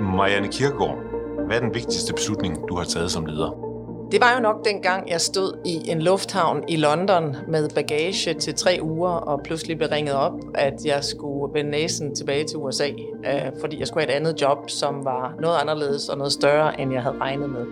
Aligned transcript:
Marianne 0.00 0.48
Kirkegaard, 0.48 0.98
hvad 1.46 1.56
er 1.56 1.60
den 1.60 1.74
vigtigste 1.74 2.12
beslutning, 2.14 2.68
du 2.68 2.76
har 2.76 2.84
taget 2.84 3.10
som 3.10 3.26
leder? 3.26 3.72
Det 4.12 4.20
var 4.20 4.34
jo 4.34 4.40
nok 4.42 4.64
dengang, 4.64 5.10
jeg 5.10 5.20
stod 5.20 5.52
i 5.64 5.90
en 5.90 6.02
lufthavn 6.02 6.64
i 6.68 6.76
London 6.76 7.36
med 7.48 7.68
bagage 7.74 8.34
til 8.34 8.54
tre 8.54 8.78
uger, 8.82 9.10
og 9.10 9.40
pludselig 9.44 9.76
blev 9.76 9.88
ringet 9.88 10.14
op, 10.14 10.32
at 10.54 10.74
jeg 10.84 11.04
skulle 11.04 11.54
vende 11.54 11.70
næsen 11.70 12.14
tilbage 12.14 12.44
til 12.44 12.58
USA, 12.58 12.88
øh, 12.88 13.52
fordi 13.60 13.78
jeg 13.78 13.86
skulle 13.86 14.06
have 14.06 14.12
et 14.12 14.20
andet 14.20 14.42
job, 14.42 14.58
som 14.70 15.04
var 15.04 15.34
noget 15.40 15.56
anderledes 15.60 16.08
og 16.08 16.18
noget 16.18 16.32
større, 16.32 16.80
end 16.80 16.92
jeg 16.92 17.02
havde 17.02 17.16
regnet 17.20 17.50
med. 17.50 17.66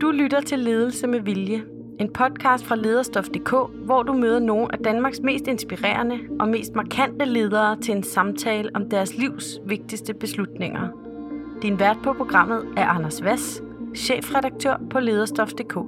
Du 0.00 0.10
lytter 0.10 0.40
til 0.40 0.58
Ledelse 0.58 1.06
med 1.06 1.20
Vilje, 1.20 1.62
en 2.00 2.12
podcast 2.12 2.64
fra 2.64 2.76
lederstof.dk, 2.76 3.54
hvor 3.84 4.02
du 4.02 4.12
møder 4.12 4.38
nogle 4.38 4.68
af 4.72 4.78
Danmarks 4.78 5.20
mest 5.20 5.46
inspirerende 5.46 6.18
og 6.40 6.48
mest 6.48 6.74
markante 6.74 7.24
ledere 7.24 7.80
til 7.80 7.96
en 7.96 8.02
samtale 8.02 8.70
om 8.74 8.90
deres 8.90 9.16
livs 9.16 9.60
vigtigste 9.66 10.14
beslutninger– 10.14 10.88
din 11.64 11.78
vært 11.78 11.98
på 12.02 12.12
programmet 12.12 12.64
er 12.76 12.86
Anders 12.86 13.24
Vass, 13.24 13.62
chefredaktør 13.96 14.76
på 14.90 15.00
lederstof.dk. 15.00 15.78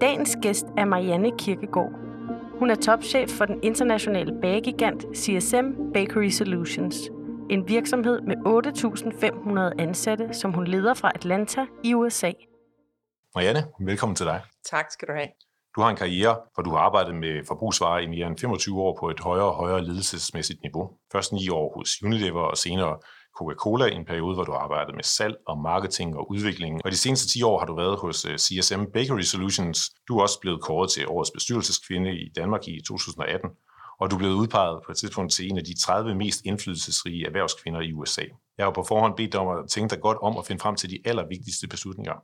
Dagens 0.00 0.36
gæst 0.42 0.66
er 0.76 0.84
Marianne 0.84 1.30
Kirkegaard. 1.38 1.92
Hun 2.58 2.70
er 2.70 2.74
topchef 2.74 3.30
for 3.30 3.44
den 3.44 3.58
internationale 3.62 4.32
bagegigant 4.42 5.04
CSM 5.16 5.66
Bakery 5.94 6.28
Solutions, 6.28 7.10
en 7.50 7.68
virksomhed 7.68 8.20
med 8.20 8.36
8.500 9.78 9.82
ansatte, 9.82 10.28
som 10.32 10.52
hun 10.52 10.66
leder 10.66 10.94
fra 10.94 11.12
Atlanta 11.14 11.66
i 11.84 11.94
USA. 11.94 12.30
Marianne, 13.34 13.64
velkommen 13.80 14.16
til 14.16 14.26
dig. 14.26 14.42
Tak 14.70 14.86
skal 14.90 15.08
du 15.08 15.12
have. 15.12 15.28
Du 15.76 15.80
har 15.80 15.90
en 15.90 15.96
karriere, 15.96 16.36
hvor 16.54 16.62
du 16.62 16.70
har 16.70 16.78
arbejdet 16.78 17.14
med 17.14 17.44
forbrugsvarer 17.48 18.00
i 18.00 18.06
mere 18.06 18.26
end 18.26 18.38
25 18.38 18.80
år 18.80 18.96
på 19.00 19.10
et 19.10 19.20
højere 19.20 19.44
og 19.44 19.54
højere 19.54 19.84
ledelsesmæssigt 19.84 20.62
niveau. 20.62 20.90
Først 21.12 21.32
ni 21.32 21.48
år 21.48 21.78
hos 21.78 22.02
Unilever 22.02 22.40
og 22.40 22.56
senere 22.56 22.98
Coca-Cola 23.38 23.84
i 23.86 23.94
en 23.94 24.04
periode, 24.04 24.34
hvor 24.34 24.44
du 24.44 24.52
arbejdede 24.52 24.96
med 24.96 25.04
salg 25.04 25.36
og 25.46 25.58
marketing 25.58 26.16
og 26.16 26.30
udvikling. 26.30 26.80
Og 26.84 26.90
de 26.90 26.96
seneste 26.96 27.28
10 27.28 27.42
år 27.42 27.58
har 27.58 27.66
du 27.66 27.74
været 27.76 27.98
hos 27.98 28.24
øh, 28.24 28.38
CSM 28.38 28.84
Bakery 28.94 29.20
Solutions. 29.20 29.78
Du 30.08 30.18
er 30.18 30.22
også 30.22 30.40
blevet 30.40 30.62
kåret 30.62 30.90
til 30.90 31.08
årets 31.08 31.30
bestyrelseskvinde 31.30 32.12
i 32.12 32.32
Danmark 32.36 32.68
i 32.68 32.80
2018, 32.88 33.50
og 34.00 34.10
du 34.10 34.16
er 34.16 34.18
blevet 34.18 34.34
udpeget 34.34 34.80
på 34.86 34.92
et 34.92 34.98
tidspunkt 34.98 35.32
til 35.32 35.50
en 35.50 35.58
af 35.58 35.64
de 35.64 35.74
30 35.80 36.14
mest 36.14 36.40
indflydelsesrige 36.44 37.26
erhvervskvinder 37.26 37.80
i 37.80 37.92
USA. 37.92 38.24
Jeg 38.58 38.66
har 38.66 38.72
på 38.72 38.84
forhånd 38.88 39.16
bedt 39.16 39.32
dig 39.32 39.40
om 39.40 39.48
at 39.58 39.70
tænke 39.70 39.90
dig 39.90 40.00
godt 40.00 40.18
om 40.22 40.38
at 40.38 40.46
finde 40.46 40.60
frem 40.60 40.76
til 40.76 40.90
de 40.90 40.98
allervigtigste 41.04 41.68
beslutninger. 41.68 42.14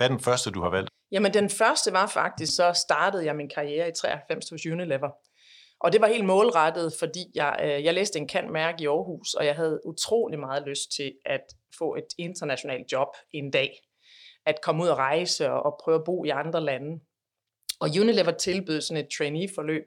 Hvad 0.00 0.10
er 0.10 0.14
den 0.16 0.24
første, 0.24 0.50
du 0.50 0.62
har 0.62 0.70
valgt? 0.70 0.90
Jamen 1.12 1.34
den 1.34 1.50
første 1.50 1.92
var 1.92 2.06
faktisk, 2.06 2.56
så 2.56 2.72
startede 2.72 3.24
jeg 3.24 3.36
min 3.36 3.48
karriere 3.48 3.88
i 3.88 3.92
93 3.92 4.50
hos 4.50 4.66
Unilever. 4.66 5.10
Og 5.80 5.92
det 5.92 6.00
var 6.00 6.06
helt 6.06 6.24
målrettet, 6.24 6.92
fordi 6.98 7.20
jeg, 7.34 7.60
øh, 7.62 7.84
jeg 7.84 7.94
læste 7.94 8.18
en 8.18 8.28
kant 8.28 8.52
mærke 8.52 8.82
i 8.82 8.86
Aarhus, 8.86 9.34
og 9.34 9.46
jeg 9.46 9.54
havde 9.54 9.80
utrolig 9.86 10.38
meget 10.38 10.62
lyst 10.66 10.92
til 10.96 11.12
at 11.26 11.40
få 11.78 11.94
et 11.94 12.04
internationalt 12.18 12.92
job 12.92 13.08
en 13.32 13.50
dag. 13.50 13.80
At 14.46 14.60
komme 14.62 14.82
ud 14.82 14.88
og 14.88 14.96
rejse 14.96 15.50
og, 15.50 15.62
og 15.62 15.80
prøve 15.84 15.98
at 15.98 16.04
bo 16.04 16.24
i 16.24 16.28
andre 16.28 16.60
lande. 16.60 17.00
Og 17.80 17.88
Unilever 18.00 18.32
tilbød 18.32 18.80
sådan 18.80 19.04
et 19.04 19.10
trainee-forløb, 19.18 19.86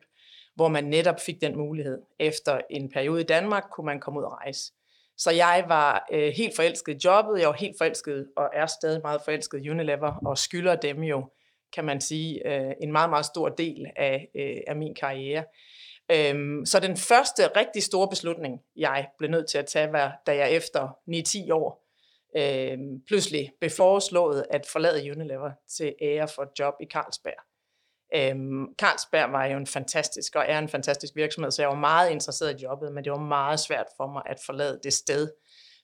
hvor 0.56 0.68
man 0.68 0.84
netop 0.84 1.20
fik 1.20 1.42
den 1.42 1.58
mulighed. 1.58 2.02
Efter 2.20 2.62
en 2.70 2.90
periode 2.90 3.22
i 3.22 3.26
Danmark 3.26 3.64
kunne 3.72 3.86
man 3.86 4.00
komme 4.00 4.20
ud 4.20 4.26
og 4.26 4.32
rejse. 4.32 4.74
Så 5.18 5.32
jeg 5.32 5.66
var 5.68 6.08
øh, 6.12 6.34
helt 6.38 6.56
forelsket 6.56 6.94
i 6.94 7.08
jobbet, 7.08 7.40
jeg 7.40 7.48
var 7.48 7.56
helt 7.60 7.76
forelsket 7.78 8.28
og 8.38 8.50
er 8.54 8.66
stadig 8.66 9.02
meget 9.04 9.22
forelsket 9.26 9.66
i 9.66 9.70
Unilever, 9.70 10.14
og 10.26 10.38
skylder 10.38 10.76
dem 10.76 11.04
jo, 11.04 11.30
kan 11.74 11.86
man 11.86 12.02
sige, 12.02 12.48
øh, 12.48 12.72
en 12.82 12.92
meget, 12.92 13.10
meget 13.10 13.26
stor 13.26 13.50
del 13.50 13.86
af, 13.96 14.30
øh, 14.36 14.58
af 14.68 14.76
min 14.76 14.96
karriere. 14.96 15.44
Øhm, 16.12 16.66
så 16.66 16.80
den 16.80 16.98
første 16.98 17.48
rigtig 17.48 17.84
store 17.84 18.08
beslutning, 18.10 18.62
jeg 18.76 19.08
blev 19.18 19.30
nødt 19.30 19.50
til 19.50 19.58
at 19.58 19.66
tage, 19.66 19.92
var, 19.92 20.22
da 20.28 20.36
jeg 20.36 20.52
efter 20.52 20.98
9-10 21.50 21.54
år 21.54 21.84
øh, 22.38 22.78
pludselig 23.08 23.52
blev 23.60 23.72
foreslået 23.72 24.46
at 24.50 24.66
forlade 24.66 25.12
Unilever 25.12 25.52
til 25.78 25.96
ære 26.02 26.28
for 26.28 26.42
et 26.44 26.60
job 26.60 26.74
i 26.82 26.86
Carlsberg. 26.86 27.53
Øhm, 28.16 28.66
Carlsberg 28.80 29.32
var 29.32 29.46
jo 29.46 29.58
en 29.58 29.68
fantastisk 29.68 30.36
og 30.36 30.46
er 30.48 30.60
en 30.60 30.70
fantastisk 30.70 31.16
virksomhed, 31.16 31.52
så 31.52 31.62
jeg 31.62 31.70
var 31.70 31.76
meget 31.76 32.12
interesseret 32.12 32.62
i 32.62 32.64
jobbet, 32.64 32.92
men 32.94 33.04
det 33.04 33.12
var 33.12 33.20
meget 33.20 33.60
svært 33.60 33.88
for 33.98 34.08
mig 34.08 34.24
at 34.26 34.38
forlade 34.46 34.80
det 34.84 34.94
sted, 34.94 35.32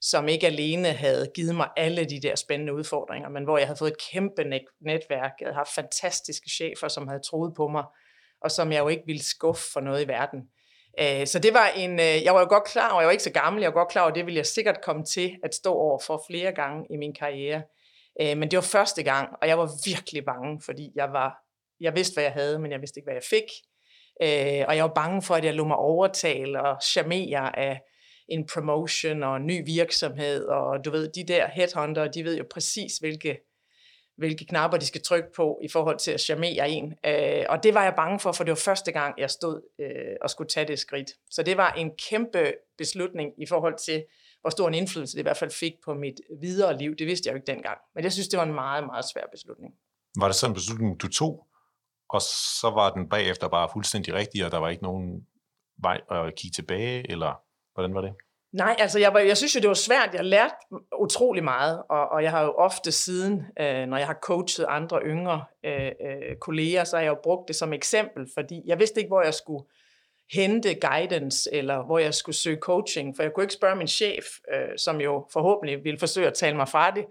som 0.01 0.27
ikke 0.27 0.47
alene 0.47 0.87
havde 0.87 1.31
givet 1.35 1.55
mig 1.55 1.69
alle 1.77 2.05
de 2.05 2.21
der 2.21 2.35
spændende 2.35 2.73
udfordringer, 2.73 3.29
men 3.29 3.43
hvor 3.43 3.57
jeg 3.57 3.67
havde 3.67 3.77
fået 3.77 3.91
et 3.91 4.11
kæmpe 4.11 4.43
netværk, 4.81 5.31
jeg 5.39 5.45
havde 5.45 5.55
haft 5.55 5.75
fantastiske 5.75 6.49
chefer, 6.49 6.87
som 6.87 7.07
havde 7.07 7.21
troet 7.29 7.53
på 7.55 7.67
mig, 7.67 7.83
og 8.41 8.51
som 8.51 8.71
jeg 8.71 8.79
jo 8.79 8.87
ikke 8.87 9.03
ville 9.05 9.23
skuffe 9.23 9.71
for 9.73 9.79
noget 9.79 10.05
i 10.05 10.07
verden. 10.07 10.39
Øh, 10.99 11.27
så 11.27 11.39
det 11.39 11.53
var 11.53 11.67
en, 11.67 11.99
øh, 11.99 12.23
jeg 12.23 12.33
var 12.33 12.39
jo 12.39 12.47
godt 12.49 12.63
klar 12.63 12.91
over, 12.91 13.01
jeg 13.01 13.07
var 13.07 13.11
ikke 13.11 13.23
så 13.23 13.31
gammel, 13.31 13.61
jeg 13.61 13.67
var 13.73 13.79
godt 13.79 13.91
klar 13.91 14.01
over, 14.01 14.11
det 14.11 14.25
ville 14.25 14.37
jeg 14.37 14.45
sikkert 14.45 14.81
komme 14.83 15.05
til 15.05 15.37
at 15.43 15.55
stå 15.55 15.73
over 15.73 15.99
for 15.99 16.23
flere 16.29 16.51
gange 16.51 16.85
i 16.89 16.97
min 16.97 17.13
karriere. 17.13 17.61
Øh, 18.21 18.37
men 18.37 18.51
det 18.51 18.57
var 18.57 18.61
første 18.61 19.03
gang, 19.03 19.29
og 19.41 19.47
jeg 19.47 19.57
var 19.57 19.69
virkelig 19.85 20.25
bange, 20.25 20.61
fordi 20.65 20.91
jeg 20.95 21.09
var, 21.11 21.48
jeg 21.81 21.95
vidste, 21.95 22.13
hvad 22.13 22.23
jeg 22.23 22.33
havde, 22.33 22.59
men 22.59 22.71
jeg 22.71 22.81
vidste 22.81 22.99
ikke, 22.99 23.05
hvad 23.05 23.13
jeg 23.13 23.23
fik. 23.29 23.49
Øh, 24.21 24.65
og 24.67 24.75
jeg 24.75 24.83
var 24.83 24.93
bange 24.95 25.21
for, 25.21 25.35
at 25.35 25.45
jeg 25.45 25.53
lå 25.53 25.65
mig 25.65 25.77
overtale 25.77 26.61
og 26.61 26.77
charmere 26.83 27.59
af 27.59 27.81
en 28.27 28.47
promotion 28.53 29.23
og 29.23 29.37
en 29.37 29.45
ny 29.45 29.65
virksomhed, 29.65 30.45
og 30.45 30.85
du 30.85 30.91
ved, 30.91 31.09
de 31.09 31.23
der 31.27 31.47
headhunter, 31.47 32.07
de 32.07 32.23
ved 32.23 32.37
jo 32.37 32.45
præcis, 32.51 32.97
hvilke 32.97 33.37
hvilke 34.19 34.45
knapper 34.45 34.77
de 34.77 34.85
skal 34.85 35.01
trykke 35.01 35.29
på 35.35 35.59
i 35.63 35.67
forhold 35.67 35.97
til 35.97 36.11
at 36.11 36.21
charmere 36.21 36.69
en. 36.69 36.93
Øh, 37.05 37.45
og 37.49 37.63
det 37.63 37.73
var 37.73 37.83
jeg 37.83 37.93
bange 37.95 38.19
for, 38.19 38.31
for 38.31 38.43
det 38.43 38.51
var 38.51 38.61
første 38.65 38.91
gang, 38.91 39.13
jeg 39.17 39.29
stod 39.29 39.61
øh, 39.79 40.15
og 40.21 40.29
skulle 40.29 40.47
tage 40.47 40.67
det 40.67 40.79
skridt. 40.79 41.11
Så 41.29 41.43
det 41.43 41.57
var 41.57 41.71
en 41.71 41.91
kæmpe 42.09 42.53
beslutning 42.77 43.31
i 43.37 43.45
forhold 43.45 43.77
til, 43.77 44.03
hvor 44.41 44.49
stor 44.49 44.67
en 44.67 44.73
indflydelse 44.73 45.13
det 45.13 45.19
i 45.19 45.23
hvert 45.23 45.37
fald 45.37 45.51
fik 45.51 45.73
på 45.85 45.93
mit 45.93 46.21
videre 46.41 46.77
liv. 46.77 46.95
Det 46.95 47.07
vidste 47.07 47.27
jeg 47.27 47.33
jo 47.33 47.35
ikke 47.35 47.51
dengang. 47.51 47.77
Men 47.95 48.03
jeg 48.03 48.13
synes, 48.13 48.27
det 48.27 48.37
var 48.37 48.45
en 48.45 48.53
meget, 48.53 48.85
meget 48.85 49.05
svær 49.13 49.23
beslutning. 49.31 49.73
Var 50.19 50.27
det 50.27 50.35
sådan 50.35 50.51
en 50.51 50.55
beslutning, 50.55 51.01
du 51.01 51.07
tog, 51.07 51.47
og 52.09 52.21
så 52.61 52.71
var 52.73 52.93
den 52.93 53.09
bagefter 53.09 53.47
bare 53.47 53.69
fuldstændig 53.73 54.13
rigtig, 54.13 54.45
og 54.45 54.51
der 54.51 54.57
var 54.57 54.69
ikke 54.69 54.83
nogen 54.83 55.27
vej 55.81 56.01
at 56.11 56.35
kigge 56.35 56.55
tilbage, 56.55 57.11
eller 57.11 57.41
hvordan 57.73 57.95
var 57.95 58.01
det? 58.01 58.13
Nej, 58.51 58.75
altså 58.79 58.99
jeg, 58.99 59.13
var, 59.13 59.19
jeg 59.19 59.37
synes 59.37 59.55
jo, 59.55 59.59
det 59.59 59.67
var 59.67 59.73
svært. 59.73 60.09
Jeg 60.13 60.25
lærte 60.25 60.55
utrolig 60.99 61.43
meget, 61.43 61.83
og, 61.89 62.09
og 62.09 62.23
jeg 62.23 62.31
har 62.31 62.43
jo 62.43 62.51
ofte 62.51 62.91
siden, 62.91 63.45
øh, 63.59 63.85
når 63.87 63.97
jeg 63.97 64.07
har 64.07 64.17
coachet 64.21 64.65
andre 64.69 64.99
yngre 65.05 65.45
øh, 65.65 65.91
øh, 66.01 66.35
kolleger, 66.41 66.83
så 66.83 66.95
har 66.95 67.03
jeg 67.03 67.09
jo 67.09 67.17
brugt 67.23 67.47
det 67.47 67.55
som 67.55 67.73
eksempel, 67.73 68.27
fordi 68.33 68.61
jeg 68.65 68.79
vidste 68.79 68.99
ikke, 68.99 69.09
hvor 69.09 69.21
jeg 69.21 69.33
skulle 69.33 69.63
hente 70.31 70.75
guidance, 70.75 71.53
eller 71.53 71.85
hvor 71.85 71.99
jeg 71.99 72.13
skulle 72.13 72.35
søge 72.35 72.57
coaching, 72.57 73.15
for 73.15 73.23
jeg 73.23 73.33
kunne 73.33 73.43
ikke 73.43 73.53
spørge 73.53 73.75
min 73.75 73.87
chef, 73.87 74.25
øh, 74.53 74.77
som 74.77 75.01
jo 75.01 75.27
forhåbentlig 75.33 75.83
ville 75.83 75.99
forsøge 75.99 76.27
at 76.27 76.33
tale 76.33 76.55
mig 76.55 76.67
fra 76.67 76.91
det. 76.91 77.05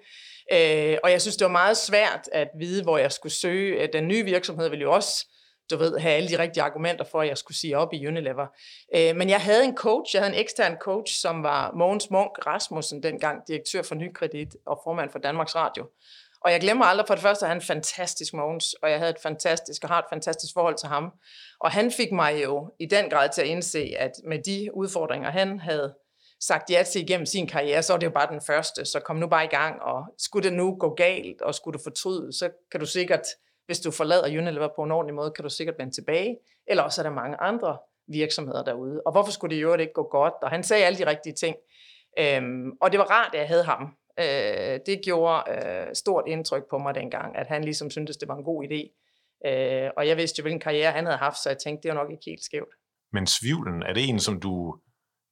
Øh, 0.53 0.98
og 1.04 1.10
jeg 1.10 1.20
synes, 1.20 1.36
det 1.36 1.44
var 1.44 1.53
meget 1.53 1.76
svært 1.76 2.28
at 2.32 2.48
vide, 2.59 2.82
hvor 2.82 2.98
jeg 2.98 3.12
skulle 3.12 3.32
søge. 3.32 3.82
Øh, 3.82 3.88
den 3.92 4.09
nye 4.09 4.25
virksomhed 4.25 4.69
ville 4.69 4.82
jo 4.82 4.92
også 4.92 5.26
du 5.70 5.76
ved, 5.76 5.98
have 5.98 6.14
alle 6.14 6.28
de 6.28 6.38
rigtige 6.38 6.62
argumenter 6.62 7.04
for, 7.04 7.20
at 7.20 7.28
jeg 7.28 7.38
skulle 7.38 7.56
sige 7.56 7.78
op 7.78 7.92
i 7.92 8.06
Unilever. 8.06 8.47
Øh, 8.94 9.16
men 9.16 9.31
jeg 9.31 9.41
havde 9.41 9.64
en 9.64 9.76
coach, 9.76 10.14
jeg 10.14 10.22
havde 10.22 10.34
en 10.34 10.41
ekstern 10.41 10.76
coach, 10.76 11.20
som 11.20 11.42
var 11.42 11.72
Mogens 11.72 12.10
Munk 12.10 12.47
Rasmussen, 12.47 13.03
dengang 13.03 13.48
direktør 13.48 13.82
for 13.82 13.94
Nykredit 13.94 14.56
og 14.66 14.81
formand 14.84 15.10
for 15.10 15.19
Danmarks 15.19 15.56
Radio. 15.56 15.91
Og 16.41 16.53
jeg 16.53 16.60
glemmer 16.60 16.84
aldrig 16.84 17.06
for 17.06 17.14
det 17.14 17.22
første, 17.22 17.44
at 17.44 17.48
han 17.48 17.56
er 17.56 17.60
en 17.60 17.66
fantastisk 17.66 18.34
Mogens, 18.34 18.75
og 18.75 18.91
jeg 18.91 18.98
havde 18.98 19.10
et 19.10 19.22
fantastisk 19.22 19.84
og 19.84 19.88
har 19.88 19.98
et 19.98 20.04
fantastisk 20.12 20.54
forhold 20.54 20.76
til 20.76 20.88
ham. 20.88 21.10
Og 21.60 21.70
han 21.70 21.92
fik 21.92 22.12
mig 22.12 22.42
jo 22.44 22.72
i 22.81 22.87
den 22.87 23.10
grad 23.10 23.28
til 23.34 23.42
at 23.42 23.48
indse, 23.48 23.94
at 23.98 24.12
med 24.25 24.38
de 24.47 24.69
udfordringer, 24.75 25.31
han 25.31 25.60
havde 25.60 25.94
sagt 26.41 26.71
ja 26.71 26.82
til 26.82 27.03
igennem 27.03 27.26
sin 27.26 27.47
karriere, 27.47 27.82
så 27.82 27.93
er 27.93 27.97
det 27.97 28.06
jo 28.06 28.10
bare 28.10 28.32
den 28.32 28.41
første, 28.47 28.84
så 28.84 29.00
kom 29.00 29.16
nu 29.16 29.26
bare 29.26 29.44
i 29.44 29.49
gang, 29.49 29.82
og 29.82 30.04
skulle 30.19 30.49
det 30.49 30.56
nu 30.56 30.76
gå 30.81 30.94
galt, 30.94 31.43
og 31.43 31.54
skulle 31.54 31.78
du 31.78 31.82
fortryde, 31.82 32.32
så 32.32 32.50
kan 32.71 32.81
du 32.81 32.87
sikkert 32.87 33.22
hvis 33.69 33.81
du 33.81 33.91
forlader 33.91 34.38
Unilever 34.38 34.69
på 34.76 34.82
en 34.82 34.91
ordentlig 34.91 35.15
måde, 35.15 35.31
kan 35.31 35.43
du 35.43 35.49
sikkert 35.49 35.75
vende 35.78 35.94
tilbage. 35.94 36.38
Eller 36.66 36.82
også 36.82 37.00
er 37.00 37.03
der 37.03 37.15
mange 37.15 37.37
andre 37.41 37.78
virksomheder 38.06 38.64
derude. 38.64 39.02
Og 39.06 39.12
hvorfor 39.12 39.32
skulle 39.32 39.56
det 39.56 39.62
jo 39.62 39.75
ikke 39.75 39.93
gå 39.93 40.02
godt? 40.02 40.35
Og 40.43 40.50
han 40.50 40.62
sagde 40.62 40.85
alle 40.85 40.99
de 40.99 41.06
rigtige 41.06 41.35
ting. 41.35 41.56
Øhm, 42.19 42.73
og 42.81 42.93
det 42.93 42.99
var 42.99 43.05
rart, 43.05 43.34
at 43.34 43.41
jeg 43.41 43.49
havde 43.49 43.64
ham. 43.64 43.96
Øh, 44.20 44.81
det 44.87 45.00
gjorde 45.05 45.43
øh, 45.50 45.94
stort 45.94 46.25
indtryk 46.26 46.62
på 46.70 46.79
mig 46.79 46.94
dengang, 46.94 47.37
at 47.37 47.46
han 47.46 47.64
ligesom 47.64 47.91
syntes, 47.91 48.17
det 48.17 48.29
var 48.29 48.37
en 48.37 48.44
god 48.44 48.64
idé. 48.64 48.81
Øh, 49.49 49.91
og 49.96 50.08
jeg 50.08 50.17
vidste 50.17 50.38
jo, 50.38 50.43
hvilken 50.43 50.61
karriere 50.61 50.93
han 50.93 51.05
havde 51.05 51.19
haft, 51.19 51.43
så 51.43 51.49
jeg 51.50 51.58
tænkte, 51.58 51.82
det 51.82 51.96
var 51.96 52.02
nok 52.02 52.11
ikke 52.11 52.25
helt 52.26 52.44
skævt. 52.44 52.75
Men 53.12 53.26
svivlen, 53.26 53.82
er 53.82 53.93
det 53.93 54.08
en, 54.08 54.20
som 54.20 54.41
du 54.41 54.79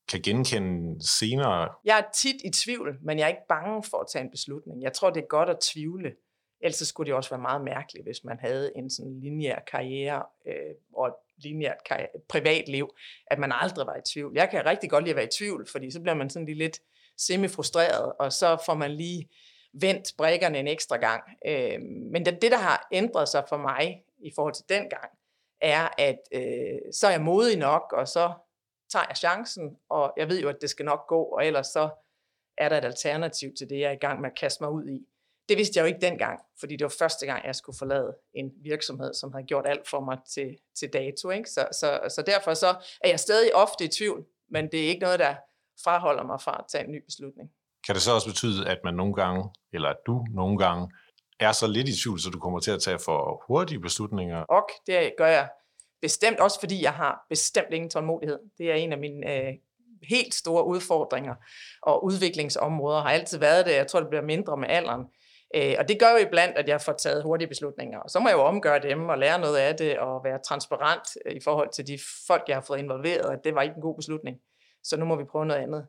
kan 0.09 0.21
genkende 0.23 1.07
senere? 1.19 1.69
Jeg 1.85 1.99
er 1.99 2.03
tit 2.15 2.37
i 2.45 2.51
tvivl, 2.51 2.99
men 3.03 3.19
jeg 3.19 3.25
er 3.25 3.29
ikke 3.29 3.49
bange 3.49 3.83
for 3.83 3.99
at 3.99 4.07
tage 4.13 4.25
en 4.25 4.31
beslutning. 4.31 4.83
Jeg 4.83 4.93
tror, 4.93 5.11
det 5.11 5.23
er 5.23 5.27
godt 5.27 5.49
at 5.49 5.61
tvivle. 5.61 6.13
Ellers 6.61 6.89
skulle 6.89 7.07
det 7.07 7.15
også 7.15 7.31
være 7.31 7.41
meget 7.41 7.65
mærkeligt, 7.65 8.07
hvis 8.07 8.25
man 8.25 8.39
havde 8.41 8.73
en 8.77 8.91
sådan 8.91 9.21
lineær 9.21 9.59
karriere 9.71 10.23
øh, 10.47 10.75
og 10.97 11.07
et 11.07 11.15
lineært 11.37 11.77
privatliv, 12.29 12.89
at 13.27 13.39
man 13.39 13.53
aldrig 13.53 13.87
var 13.87 13.97
i 13.97 14.01
tvivl. 14.13 14.33
Jeg 14.35 14.51
kan 14.51 14.67
rigtig 14.67 14.91
godt 14.91 15.05
lide 15.05 15.11
at 15.11 15.17
være 15.17 15.25
i 15.25 15.37
tvivl, 15.39 15.67
fordi 15.73 15.91
så 15.91 16.01
bliver 16.01 16.15
man 16.15 16.31
sådan 16.31 16.47
lige 16.47 16.59
lidt 16.59 16.81
semi-frustreret, 17.19 18.13
og 18.19 18.33
så 18.33 18.63
får 18.67 18.75
man 18.75 18.91
lige 18.91 19.29
vendt 19.81 20.13
brækkerne 20.19 20.59
en 20.59 20.69
ekstra 20.69 20.97
gang. 20.97 21.23
Øh, 21.47 21.81
men 22.13 22.27
det, 22.27 22.43
det, 22.43 22.51
der 22.51 22.59
har 22.59 22.89
ændret 22.93 23.29
sig 23.29 23.45
for 23.49 23.57
mig 23.57 24.03
i 24.19 24.33
forhold 24.35 24.55
til 24.55 24.65
den 24.69 24.89
gang, 24.89 25.11
er, 25.61 25.89
at 25.99 26.19
øh, 26.33 26.93
så 26.93 27.07
er 27.07 27.11
jeg 27.11 27.21
modig 27.21 27.59
nok, 27.59 27.93
og 27.93 28.09
så 28.09 28.33
tager 28.93 29.05
jeg 29.09 29.17
chancen, 29.17 29.77
og 29.89 30.13
jeg 30.17 30.29
ved 30.29 30.41
jo, 30.41 30.49
at 30.49 30.57
det 30.61 30.71
skal 30.71 30.85
nok 30.85 31.07
gå, 31.09 31.23
og 31.23 31.47
ellers 31.47 31.67
så 31.67 31.91
er 32.59 32.69
der 32.69 32.79
et 32.79 32.85
alternativ 32.85 33.51
til 33.59 33.71
det, 33.71 33.81
jeg 33.81 33.89
er 33.89 33.93
i 33.93 33.97
gang 34.07 34.21
med 34.21 34.31
at 34.31 34.39
kaste 34.39 34.63
mig 34.63 34.71
ud 34.71 34.89
i. 34.89 35.07
Det 35.49 35.57
vidste 35.57 35.79
jeg 35.79 35.83
jo 35.83 35.87
ikke 35.87 36.01
dengang, 36.01 36.41
fordi 36.61 36.77
det 36.77 36.85
var 36.85 36.95
første 36.99 37.27
gang, 37.27 37.47
jeg 37.47 37.55
skulle 37.55 37.79
forlade 37.79 38.17
en 38.35 38.53
virksomhed, 38.63 39.15
som 39.15 39.33
havde 39.33 39.47
gjort 39.47 39.67
alt 39.67 39.89
for 39.89 40.01
mig 40.01 40.19
til, 40.35 40.57
til 40.79 40.93
dato. 40.93 41.31
Ikke? 41.31 41.51
Så, 41.51 41.69
så, 41.73 42.01
så 42.09 42.23
derfor 42.23 42.55
så 42.55 42.69
er 43.01 43.09
jeg 43.09 43.21
stadig 43.21 43.55
ofte 43.55 43.85
i 43.85 43.89
tvivl, 43.89 44.25
men 44.51 44.69
det 44.73 44.85
er 44.85 44.89
ikke 44.89 45.01
noget, 45.01 45.19
der 45.19 45.35
fraholder 45.85 46.23
mig 46.23 46.41
fra 46.41 46.57
at 46.59 46.65
tage 46.69 46.85
en 46.85 46.93
ny 46.93 47.05
beslutning. 47.05 47.51
Kan 47.87 47.95
det 47.95 48.03
så 48.03 48.13
også 48.13 48.29
betyde, 48.29 48.69
at 48.69 48.79
man 48.85 48.95
nogle 48.95 49.15
gange, 49.15 49.51
eller 49.73 49.89
at 49.89 49.97
du 50.07 50.27
nogle 50.31 50.59
gange, 50.59 50.91
er 51.41 51.53
så 51.53 51.67
lidt 51.67 51.89
i 51.89 52.03
tvivl, 52.03 52.21
så 52.21 52.31
du 52.31 52.39
kommer 52.39 52.61
til 52.61 52.71
at 52.71 52.83
tage 52.83 52.99
for 52.99 53.45
hurtige 53.47 53.81
beslutninger? 53.81 54.41
Og 54.43 54.69
det 54.87 55.15
gør 55.19 55.27
jeg 55.27 55.49
bestemt 56.03 56.41
også, 56.41 56.61
fordi 56.61 56.83
jeg 56.83 56.93
har 56.93 57.27
bestemt 57.29 57.73
ingen 57.73 57.91
tålmodighed. 57.91 58.39
Det 58.59 58.71
er 58.71 58.75
en 58.75 58.93
af 58.93 58.99
mine 58.99 59.33
øh, 59.33 59.55
helt 60.09 60.35
store 60.35 60.67
udfordringer 60.67 61.35
og 61.83 62.05
udviklingsområder 62.05 63.01
har 63.01 63.11
altid 63.11 63.39
været 63.39 63.67
det. 63.67 63.73
Jeg 63.73 63.87
tror, 63.87 64.01
det 64.01 64.09
bliver 64.09 64.23
mindre 64.23 64.57
med 64.57 64.69
alderen. 64.69 65.05
Øh, 65.55 65.75
og 65.79 65.89
det 65.89 66.01
gør 66.01 66.11
jo 66.11 66.17
iblandt, 66.17 66.59
at 66.59 66.69
jeg 66.69 66.81
får 66.81 66.93
taget 66.93 67.23
hurtige 67.23 67.49
beslutninger. 67.49 67.99
Og 67.99 68.11
så 68.11 68.21
må 68.21 68.29
jeg 68.29 68.37
jo 68.37 68.43
omgøre 68.43 68.79
dem 68.79 69.09
og 69.09 69.19
lære 69.19 69.39
noget 69.39 69.57
af 69.57 69.77
det 69.77 69.99
og 69.99 70.25
være 70.25 70.39
transparent 70.49 71.09
øh, 71.27 71.37
i 71.37 71.41
forhold 71.45 71.69
til 71.73 71.87
de 71.87 71.99
folk, 72.27 72.43
jeg 72.49 72.57
har 72.57 72.63
fået 72.67 72.79
involveret, 72.79 73.31
at 73.33 73.45
det 73.45 73.55
var 73.55 73.63
ikke 73.63 73.77
en 73.77 73.83
god 73.83 73.97
beslutning. 73.97 74.37
Så 74.85 74.97
nu 74.97 75.05
må 75.05 75.17
vi 75.17 75.25
prøve 75.25 75.47
noget 75.47 75.63
andet. 75.63 75.87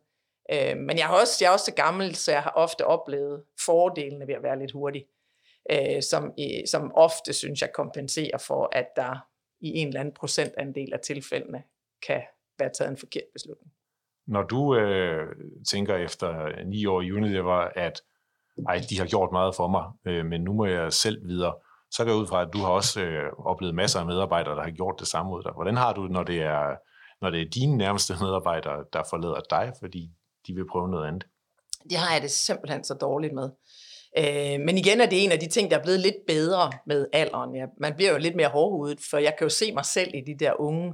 Øh, 0.54 0.78
men 0.78 0.98
jeg, 0.98 1.06
har 1.06 1.20
også, 1.20 1.38
jeg 1.42 1.48
er 1.48 1.54
også 1.54 1.66
så 1.66 1.74
gammel, 1.74 2.16
så 2.16 2.32
jeg 2.32 2.44
har 2.44 2.54
ofte 2.56 2.86
oplevet 2.86 3.44
fordelene 3.66 4.28
ved 4.28 4.34
at 4.34 4.44
være 4.44 4.60
lidt 4.60 4.72
hurtig, 4.72 5.06
øh, 5.72 6.02
som, 6.02 6.34
som 6.66 6.92
ofte, 6.96 7.34
synes 7.34 7.62
jeg, 7.62 7.70
kompenserer 7.74 8.38
for, 8.38 8.70
at 8.72 8.88
der 8.96 9.27
i 9.62 9.70
en 9.78 9.88
eller 9.88 10.00
anden 10.00 10.14
procentandel 10.14 10.94
af 10.94 11.00
tilfældene 11.00 11.64
kan 12.08 12.22
være 12.60 12.70
taget 12.78 12.92
en 12.92 12.98
forkert 12.98 13.24
beslutning. 13.34 13.72
Når 14.28 14.44
du 14.44 14.76
øh, 14.76 15.36
tænker 15.70 15.96
efter 15.96 16.64
ni 16.66 16.86
år 16.86 17.02
i 17.02 17.12
Unilever, 17.12 17.70
at 17.76 18.02
ej, 18.68 18.82
de 18.90 19.00
har 19.00 19.06
gjort 19.06 19.32
meget 19.32 19.56
for 19.56 19.68
mig, 19.68 19.86
øh, 20.06 20.26
men 20.26 20.42
nu 20.44 20.54
må 20.54 20.66
jeg 20.66 20.94
selv 20.94 21.28
videre, 21.28 21.56
så 21.92 22.04
går 22.04 22.12
jeg 22.12 22.20
ud 22.22 22.28
fra, 22.28 22.42
at 22.42 22.50
du 22.54 22.58
har 22.58 22.70
også 22.70 23.02
øh, 23.02 23.32
oplevet 23.38 23.76
masser 23.76 24.00
af 24.00 24.06
medarbejdere, 24.06 24.56
der 24.56 24.64
har 24.64 24.72
gjort 24.72 24.96
det 25.00 25.08
samme 25.08 25.36
ud 25.36 25.44
dig. 25.44 25.52
Hvordan 25.52 25.78
har 25.78 25.94
du 25.94 26.02
når 26.02 26.24
det 26.24 26.42
er, 26.42 26.76
når 27.22 27.30
det 27.30 27.42
er 27.42 27.50
dine 27.50 27.78
nærmeste 27.78 28.14
medarbejdere, 28.24 28.86
der 28.94 29.04
forlader 29.10 29.42
dig, 29.50 29.74
fordi 29.80 30.12
de 30.48 30.54
vil 30.54 30.68
prøve 30.72 30.90
noget 30.90 31.08
andet? 31.08 31.26
Det 31.90 31.98
har 31.98 32.14
jeg 32.14 32.22
det 32.22 32.32
simpelthen 32.32 32.84
så 32.84 32.94
dårligt 32.94 33.34
med. 33.34 33.50
Øh, 34.18 34.60
men 34.60 34.78
igen 34.78 35.02
er 35.02 35.06
det 35.06 35.24
en 35.24 35.32
af 35.32 35.40
de 35.40 35.50
ting, 35.50 35.72
der 35.72 35.78
er 35.78 35.84
blevet 35.84 36.00
lidt 36.00 36.16
bedre 36.28 36.72
med 36.86 37.08
alderen. 37.14 37.56
Ja, 37.56 37.66
man 37.80 37.96
bliver 37.96 38.12
jo 38.12 38.18
lidt 38.18 38.36
mere 38.36 38.48
hårdhudet, 38.48 39.00
for 39.10 39.18
jeg 39.18 39.36
kan 39.38 39.46
jo 39.46 39.50
se 39.50 39.72
mig 39.72 39.86
selv 39.86 40.12
i 40.14 40.22
de 40.22 40.36
der 40.40 40.62
unge, 40.62 40.94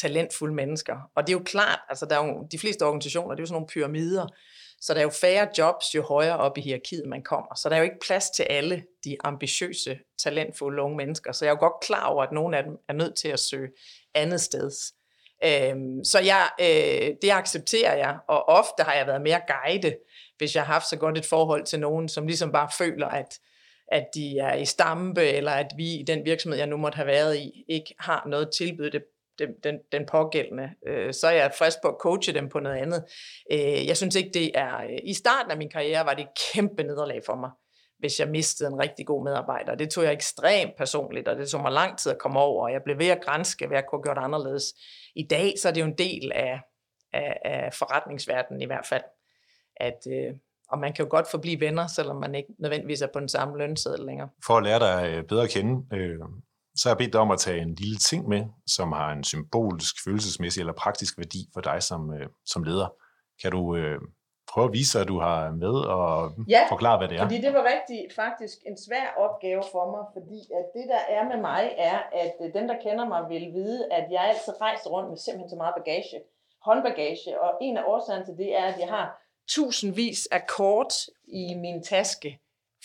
talentfulde 0.00 0.54
mennesker. 0.54 0.96
Og 1.16 1.26
det 1.26 1.32
er 1.32 1.38
jo 1.38 1.44
klart, 1.44 1.78
altså 1.88 2.06
der 2.06 2.20
er 2.20 2.26
jo, 2.26 2.46
de 2.52 2.58
fleste 2.58 2.82
organisationer, 2.82 3.30
det 3.30 3.38
er 3.38 3.42
jo 3.42 3.46
sådan 3.46 3.54
nogle 3.54 3.66
pyramider, 3.66 4.26
så 4.80 4.94
der 4.94 5.00
er 5.00 5.04
jo 5.04 5.10
færre 5.10 5.48
jobs, 5.58 5.94
jo 5.94 6.02
højere 6.02 6.36
op 6.36 6.58
i 6.58 6.60
hierarkiet 6.60 7.06
man 7.06 7.22
kommer. 7.22 7.54
Så 7.54 7.68
der 7.68 7.74
er 7.74 7.78
jo 7.78 7.84
ikke 7.84 8.04
plads 8.06 8.30
til 8.30 8.42
alle 8.42 8.84
de 9.04 9.16
ambitiøse, 9.24 9.98
talentfulde 10.22 10.82
unge 10.82 10.96
mennesker. 10.96 11.32
Så 11.32 11.44
jeg 11.44 11.50
er 11.50 11.56
jo 11.56 11.60
godt 11.60 11.82
klar 11.82 12.06
over, 12.06 12.22
at 12.22 12.32
nogle 12.32 12.56
af 12.56 12.64
dem 12.64 12.72
er 12.88 12.92
nødt 12.92 13.16
til 13.16 13.28
at 13.28 13.40
søge 13.40 13.68
andet 14.14 14.40
sted. 14.40 14.70
Øhm, 15.44 16.04
så 16.04 16.18
jeg, 16.20 16.50
øh, 16.60 17.16
det 17.22 17.30
accepterer 17.30 17.96
jeg, 17.96 18.18
og 18.28 18.48
ofte 18.48 18.82
har 18.82 18.94
jeg 18.94 19.06
været 19.06 19.22
mere 19.22 19.40
guide, 19.46 19.96
hvis 20.42 20.54
jeg 20.54 20.64
har 20.64 20.72
haft 20.72 20.88
så 20.88 20.96
godt 20.96 21.18
et 21.18 21.26
forhold 21.26 21.64
til 21.64 21.80
nogen, 21.80 22.08
som 22.08 22.26
ligesom 22.26 22.52
bare 22.52 22.68
føler, 22.78 23.06
at, 23.06 23.38
at 23.88 24.06
de 24.14 24.38
er 24.38 24.54
i 24.54 24.64
stampe, 24.64 25.24
eller 25.24 25.52
at 25.52 25.66
vi 25.76 25.94
i 25.94 26.04
den 26.06 26.24
virksomhed, 26.24 26.58
jeg 26.58 26.66
nu 26.66 26.76
måtte 26.76 26.96
have 26.96 27.06
været 27.06 27.36
i, 27.36 27.64
ikke 27.68 27.94
har 27.98 28.26
noget 28.26 28.50
tilbud 28.56 28.90
det, 28.90 29.02
den, 29.38 29.48
den, 29.64 29.78
den 29.92 30.06
pågældende. 30.06 30.70
Øh, 30.86 31.14
så 31.14 31.26
er 31.26 31.32
jeg 31.32 31.52
frisk 31.58 31.78
på 31.82 31.88
at 31.88 31.94
coache 32.00 32.34
dem 32.34 32.48
på 32.48 32.60
noget 32.60 32.76
andet. 32.76 33.04
Øh, 33.52 33.86
jeg 33.86 33.96
synes 33.96 34.16
ikke, 34.16 34.30
det 34.34 34.50
er... 34.54 34.76
Øh, 34.76 34.98
I 35.04 35.14
starten 35.14 35.50
af 35.50 35.56
min 35.56 35.70
karriere 35.70 36.06
var 36.06 36.14
det 36.14 36.22
et 36.22 36.38
kæmpe 36.52 36.82
nederlag 36.82 37.20
for 37.26 37.36
mig, 37.36 37.50
hvis 37.98 38.20
jeg 38.20 38.28
mistede 38.28 38.68
en 38.68 38.78
rigtig 38.78 39.06
god 39.06 39.24
medarbejder. 39.24 39.74
Det 39.74 39.90
tog 39.90 40.04
jeg 40.04 40.12
ekstremt 40.12 40.76
personligt, 40.78 41.28
og 41.28 41.36
det 41.36 41.48
tog 41.48 41.62
mig 41.62 41.72
lang 41.72 41.98
tid 41.98 42.12
at 42.12 42.18
komme 42.18 42.40
over, 42.40 42.64
og 42.64 42.72
jeg 42.72 42.80
blev 42.84 42.98
ved 42.98 43.08
at 43.08 43.24
grænske, 43.24 43.66
hvad 43.66 43.76
jeg 43.76 43.84
kunne 43.88 43.98
have 43.98 44.14
gjort 44.14 44.24
anderledes. 44.24 44.64
I 45.16 45.26
dag 45.30 45.54
så 45.62 45.68
er 45.68 45.72
det 45.72 45.80
jo 45.80 45.86
en 45.86 45.98
del 45.98 46.32
af, 46.34 46.60
af, 47.12 47.38
af 47.44 47.74
forretningsverdenen 47.74 48.62
i 48.62 48.66
hvert 48.66 48.86
fald, 48.86 49.02
at, 49.76 50.06
øh, 50.10 50.34
og 50.68 50.78
man 50.78 50.92
kan 50.92 51.04
jo 51.04 51.10
godt 51.10 51.30
forblive 51.30 51.60
venner, 51.60 51.86
selvom 51.86 52.16
man 52.16 52.34
ikke 52.34 52.54
nødvendigvis 52.58 53.02
er 53.02 53.06
på 53.12 53.20
den 53.20 53.28
samme 53.28 53.58
lønseddel 53.58 54.06
længere. 54.06 54.28
For 54.46 54.56
at 54.56 54.62
lære 54.62 54.80
dig 54.80 55.10
øh, 55.10 55.24
bedre 55.24 55.42
at 55.42 55.50
kende, 55.50 55.96
øh, 55.96 56.18
så 56.76 56.88
har 56.88 56.90
jeg 56.94 56.98
bedt 56.98 57.12
dig 57.12 57.20
om 57.20 57.30
at 57.30 57.38
tage 57.38 57.62
en 57.62 57.74
lille 57.74 57.98
ting 57.98 58.28
med, 58.28 58.44
som 58.66 58.92
har 58.92 59.12
en 59.12 59.24
symbolisk, 59.24 59.94
følelsesmæssig 60.04 60.60
eller 60.60 60.72
praktisk 60.72 61.18
værdi 61.18 61.48
for 61.54 61.60
dig 61.60 61.82
som, 61.82 62.14
øh, 62.14 62.26
som 62.46 62.62
leder. 62.62 62.88
Kan 63.42 63.50
du 63.52 63.76
øh, 63.76 63.98
prøve 64.52 64.66
at 64.70 64.72
vise, 64.72 65.00
at 65.00 65.08
du 65.08 65.18
har 65.26 65.50
med 65.50 65.74
og 65.98 66.32
ja, 66.48 66.62
forklare, 66.68 66.98
hvad 66.98 67.08
det 67.08 67.16
er? 67.16 67.22
fordi 67.22 67.40
det 67.46 67.52
var 67.54 67.64
rigtig 67.74 68.00
faktisk 68.22 68.56
en 68.66 68.76
svær 68.86 69.06
opgave 69.24 69.62
for 69.72 69.84
mig, 69.94 70.04
fordi 70.16 70.40
at 70.58 70.66
det, 70.76 70.86
der 70.94 71.02
er 71.16 71.22
med 71.32 71.40
mig, 71.50 71.62
er, 71.90 71.98
at 72.22 72.34
øh, 72.42 72.54
dem, 72.56 72.64
der 72.70 72.76
kender 72.86 73.06
mig, 73.08 73.20
vil 73.28 73.46
vide, 73.58 73.92
at 73.92 74.04
jeg 74.14 74.22
altid 74.30 74.52
rejser 74.60 74.90
rundt 74.90 75.08
med 75.10 75.18
simpelthen 75.18 75.50
så 75.50 75.56
meget 75.56 75.74
bagage, 75.78 76.18
håndbagage, 76.66 77.40
og 77.44 77.50
en 77.60 77.76
af 77.76 77.84
årsagerne 77.86 78.24
til 78.24 78.36
det 78.42 78.56
er, 78.60 78.64
at 78.72 78.78
jeg 78.80 78.88
har 78.88 79.21
tusindvis 79.48 80.28
af 80.30 80.46
kort 80.46 80.94
i 81.28 81.54
min 81.54 81.82
taske 81.84 82.40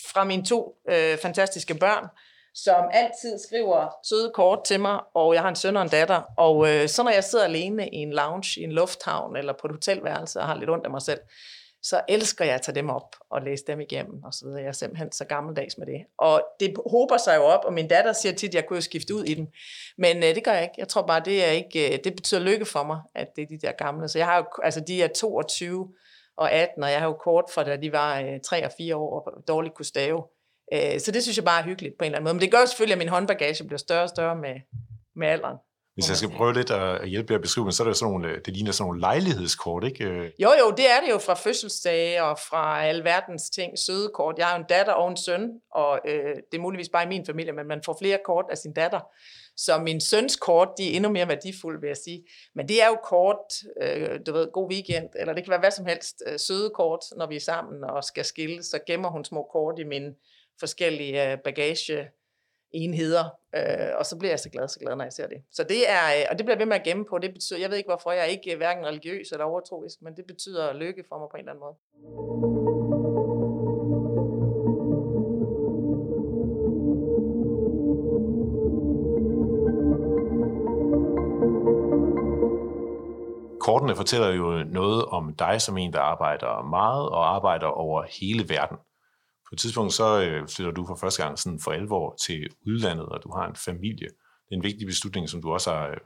fra 0.06 0.24
mine 0.24 0.46
to 0.46 0.76
øh, 0.90 1.18
fantastiske 1.18 1.76
børn, 1.76 2.08
som 2.56 2.86
altid 2.92 3.40
skriver 3.48 3.90
søde 4.10 4.32
kort 4.34 4.64
til 4.64 4.80
mig, 4.80 5.00
og 5.14 5.34
jeg 5.34 5.42
har 5.42 5.50
en 5.50 5.56
søn 5.56 5.78
og 5.78 5.84
en 5.84 5.90
datter. 5.90 6.22
Og 6.38 6.74
øh, 6.74 6.90
så 6.90 7.04
når 7.04 7.12
jeg 7.12 7.24
sidder 7.24 7.46
alene 7.46 7.90
i 7.90 7.96
en 7.96 8.14
lounge, 8.14 8.62
i 8.62 8.64
en 8.64 8.72
lufthavn 8.72 9.36
eller 9.36 9.54
på 9.62 9.68
et 9.68 9.72
hotelværelse 9.72 10.40
og 10.40 10.48
har 10.48 10.56
lidt 10.56 10.70
ondt 10.70 10.86
af 10.86 10.92
mig 10.92 11.02
selv, 11.02 11.20
så 11.84 12.02
elsker 12.10 12.46
jeg 12.46 12.56
at 12.56 12.62
tage 12.62 12.76
dem 12.76 12.90
op 12.90 13.16
og 13.30 13.42
læse 13.42 13.64
dem 13.68 13.80
igennem 13.80 14.24
og 14.24 14.34
så 14.34 14.46
videre. 14.46 14.62
Jeg 14.62 14.68
er 14.68 14.72
simpelthen 14.72 15.12
så 15.12 15.26
gammeldags 15.26 15.78
med 15.78 15.88
det. 15.88 16.06
Og 16.18 16.44
det 16.60 16.74
håber 16.92 17.18
sig 17.18 17.36
jo 17.36 17.44
op, 17.44 17.66
og 17.66 17.74
min 17.74 17.88
datter 17.88 18.14
siger 18.14 18.34
tit, 18.34 18.50
at 18.50 18.56
jeg 18.56 18.66
kunne 18.66 18.78
jo 18.78 18.82
skifte 18.82 19.16
ud 19.16 19.24
i 19.24 19.34
dem. 19.34 19.48
Men 19.98 20.18
øh, 20.18 20.36
det 20.36 20.44
gør 20.44 20.52
jeg 20.52 20.64
ikke. 20.64 20.76
Jeg 20.78 20.88
tror 20.88 21.02
bare, 21.02 21.22
det 21.26 21.46
er 21.46 21.52
ikke, 21.52 21.94
øh, 21.94 22.00
det 22.04 22.16
betyder 22.16 22.42
lykke 22.42 22.66
for 22.66 22.84
mig, 22.84 23.00
at 23.16 23.28
det 23.36 23.42
er 23.42 23.48
de 23.48 23.60
der 23.68 23.72
gamle. 23.72 24.08
Så 24.08 24.18
jeg 24.18 24.26
har 24.26 24.38
jo, 24.38 24.46
altså 24.64 24.82
de 24.88 25.04
er 25.04 25.08
22 25.08 25.88
og 26.38 26.52
18, 26.52 26.84
og 26.84 26.92
jeg 26.92 27.00
har 27.00 27.08
jo 27.08 27.14
kort 27.14 27.46
fra 27.54 27.64
da 27.64 27.76
de 27.76 27.92
var 27.92 28.20
øh, 28.20 28.40
3 28.46 28.66
og 28.66 28.72
4 28.78 28.96
år 28.96 29.20
og 29.20 29.48
dårligt 29.48 29.76
kunne 29.76 29.86
stave. 29.86 30.24
Øh, 30.74 31.00
så 31.00 31.12
det 31.12 31.24
synes 31.24 31.38
jeg 31.38 31.46
bare 31.46 31.62
er 31.62 31.66
hyggeligt 31.66 31.98
på 31.98 32.04
en 32.04 32.06
eller 32.06 32.18
anden 32.18 32.24
måde. 32.24 32.34
Men 32.34 32.42
det 32.42 32.52
gør 32.52 32.66
selvfølgelig, 32.66 32.94
at 32.94 32.98
min 32.98 33.10
håndbagage 33.10 33.64
bliver 33.64 33.78
større 33.78 34.04
og 34.04 34.10
større 34.10 34.36
med, 34.36 34.56
med 35.16 35.28
alderen. 35.28 35.58
Hvis 35.98 36.10
jeg 36.10 36.18
skal 36.18 36.30
prøve 36.30 36.54
lidt 36.54 36.72
at 36.72 37.10
hjælpe 37.10 37.34
jer 37.34 37.38
at 37.38 37.42
beskrive, 37.42 37.72
så 37.72 37.84
er 37.84 37.88
det 37.88 37.98
sådan 37.98 38.12
nogle, 38.12 38.40
det 38.46 38.54
ligner 38.54 38.72
sådan 38.72 38.88
nogle 38.88 39.00
lejlighedskort, 39.00 39.84
ikke? 39.84 40.06
Jo, 40.40 40.50
jo, 40.62 40.72
det 40.78 40.90
er 40.90 41.00
det 41.06 41.10
jo 41.12 41.18
fra 41.18 41.34
fødselsdage 41.34 42.24
og 42.24 42.40
fra 42.50 42.86
alverdens 42.86 43.50
ting, 43.50 43.80
søde 43.80 44.12
kort. 44.14 44.36
Jeg 44.38 44.46
har 44.48 44.56
jo 44.58 44.62
en 44.62 44.68
datter 44.70 44.94
og 44.94 45.10
en 45.10 45.18
søn, 45.18 45.50
og 45.72 46.00
øh, 46.06 46.36
det 46.52 46.58
er 46.58 46.62
muligvis 46.62 46.90
bare 46.90 47.04
i 47.04 47.08
min 47.08 47.26
familie, 47.26 47.52
men 47.52 47.68
man 47.68 47.82
får 47.86 47.98
flere 48.02 48.20
kort 48.26 48.46
af 48.52 48.58
sin 48.58 48.74
datter. 48.74 49.00
Så 49.58 49.80
min 49.80 50.02
søns 50.02 50.36
kort, 50.36 50.70
de 50.78 50.92
er 50.92 50.96
endnu 50.96 51.12
mere 51.12 51.28
værdifulde, 51.28 51.82
vil 51.82 51.88
jeg 51.88 51.98
sige. 51.98 52.24
Men 52.56 52.68
det 52.68 52.84
er 52.84 52.88
jo 52.88 52.98
kort, 53.04 53.54
øh, 53.82 54.20
du 54.26 54.34
ved, 54.34 54.52
god 54.54 54.72
weekend, 54.72 55.10
eller 55.20 55.34
det 55.34 55.44
kan 55.44 55.52
være 55.52 55.60
hvad 55.60 55.72
som 55.72 55.86
helst, 55.86 56.16
øh, 56.28 56.40
søde 56.40 56.70
kort, 56.76 57.00
når 57.18 57.28
vi 57.28 57.36
er 57.36 57.40
sammen 57.40 57.84
og 57.84 58.04
skal 58.04 58.26
skille, 58.26 58.64
så 58.64 58.80
gemmer 58.88 59.10
hun 59.10 59.26
små 59.26 59.48
kort 59.52 59.80
i 59.80 59.84
min 59.84 60.16
forskellige 60.60 61.32
øh, 61.32 61.38
bagage 61.44 62.08
enheder, 62.72 63.26
øh, 63.56 63.92
og 64.00 64.06
så 64.06 64.18
bliver 64.20 64.32
jeg 64.32 64.40
så 64.40 64.50
glad, 64.50 64.68
så 64.68 64.80
glad, 64.80 64.96
når 64.96 65.04
jeg 65.04 65.14
ser 65.14 65.28
det. 65.28 65.38
Så 65.52 65.64
det 65.64 65.90
er, 65.90 66.06
øh, 66.18 66.26
og 66.30 66.38
det 66.38 66.46
bliver 66.46 66.58
ved 66.58 66.66
med 66.66 66.76
at 66.76 66.84
gemme 66.84 67.06
på, 67.10 67.18
det 67.18 67.34
betyder, 67.34 67.60
jeg 67.60 67.70
ved 67.70 67.78
ikke 67.78 67.90
hvorfor, 67.90 68.12
jeg 68.12 68.22
er 68.22 68.26
ikke 68.26 68.52
øh, 68.52 68.58
hverken 68.58 68.86
religiøs 68.86 69.32
eller 69.32 69.46
overtroisk, 69.46 70.02
men 70.02 70.16
det 70.18 70.26
betyder 70.26 70.74
lykke 70.74 71.04
for 71.10 71.20
mig 71.20 71.28
på 71.32 71.38
en 71.38 71.40
eller 71.40 71.52
anden 71.52 71.66
måde. 71.66 71.78
Kortene 83.60 83.96
fortæller 83.96 84.30
jo 84.30 84.64
noget 84.64 85.06
om 85.06 85.36
dig 85.40 85.62
som 85.62 85.78
en, 85.78 85.94
der 85.94 86.00
arbejder 86.00 86.62
meget 86.70 87.10
og 87.10 87.36
arbejder 87.36 87.68
over 87.68 88.04
hele 88.20 88.50
verden. 88.50 88.78
På 89.50 89.56
et 89.56 89.60
tidspunkt 89.60 89.94
så 89.94 90.22
øh, 90.22 90.48
flytter 90.48 90.74
du 90.74 90.86
for 90.88 90.96
første 90.96 91.24
gang 91.24 91.40
sådan 91.40 91.60
for 91.60 91.72
alvor 91.72 92.16
til 92.26 92.50
udlandet, 92.66 93.06
og 93.06 93.24
du 93.24 93.32
har 93.32 93.48
en 93.48 93.56
familie. 93.56 94.08
Det 94.08 94.52
er 94.52 94.56
en 94.56 94.64
vigtig 94.64 94.88
beslutning, 94.88 95.30
som 95.30 95.42
du 95.42 95.52
også 95.52 95.72
har, 95.72 95.88
øh, 95.88 95.98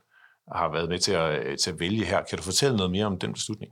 har 0.55 0.71
været 0.71 0.89
med 0.89 1.00
til 1.00 1.12
at, 1.12 1.45
øh, 1.45 1.57
til 1.57 1.71
at 1.71 1.79
vælge 1.79 2.05
her. 2.05 2.24
Kan 2.24 2.38
du 2.38 2.43
fortælle 2.43 2.77
noget 2.77 2.91
mere 2.91 3.05
om 3.05 3.19
den 3.19 3.33
beslutning? 3.33 3.71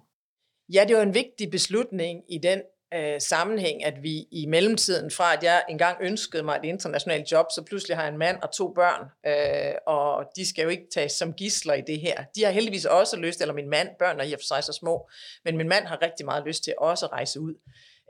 Ja, 0.73 0.85
det 0.87 0.95
var 0.95 1.01
en 1.01 1.13
vigtig 1.13 1.51
beslutning 1.51 2.21
i 2.29 2.37
den 2.37 2.61
øh, 2.93 3.21
sammenhæng, 3.21 3.83
at 3.83 4.03
vi 4.03 4.27
i 4.31 4.45
mellemtiden, 4.45 5.11
fra 5.11 5.33
at 5.33 5.43
jeg 5.43 5.63
engang 5.69 5.97
ønskede 6.01 6.43
mig 6.43 6.59
et 6.63 6.67
internationalt 6.67 7.31
job, 7.31 7.45
så 7.55 7.63
pludselig 7.67 7.97
har 7.97 8.03
jeg 8.03 8.11
en 8.11 8.19
mand 8.19 8.37
og 8.41 8.51
to 8.57 8.73
børn, 8.73 9.03
øh, 9.25 9.75
og 9.87 10.25
de 10.35 10.49
skal 10.49 10.63
jo 10.63 10.69
ikke 10.69 10.87
tages 10.93 11.11
som 11.11 11.33
gisler 11.33 11.73
i 11.73 11.81
det 11.87 11.99
her. 12.01 12.23
De 12.35 12.43
har 12.43 12.51
heldigvis 12.51 12.85
også 12.85 13.17
lyst, 13.17 13.41
eller 13.41 13.53
min 13.53 13.69
mand, 13.69 13.89
børn 13.99 14.19
er 14.19 14.23
i 14.23 14.33
og 14.33 14.39
for 14.39 14.55
sig 14.55 14.63
så 14.63 14.73
små, 14.73 15.09
men 15.45 15.57
min 15.57 15.69
mand 15.69 15.85
har 15.85 16.01
rigtig 16.01 16.25
meget 16.25 16.43
lyst 16.47 16.63
til 16.63 16.73
også 16.77 17.05
at 17.05 17.11
rejse 17.11 17.39
ud. 17.39 17.53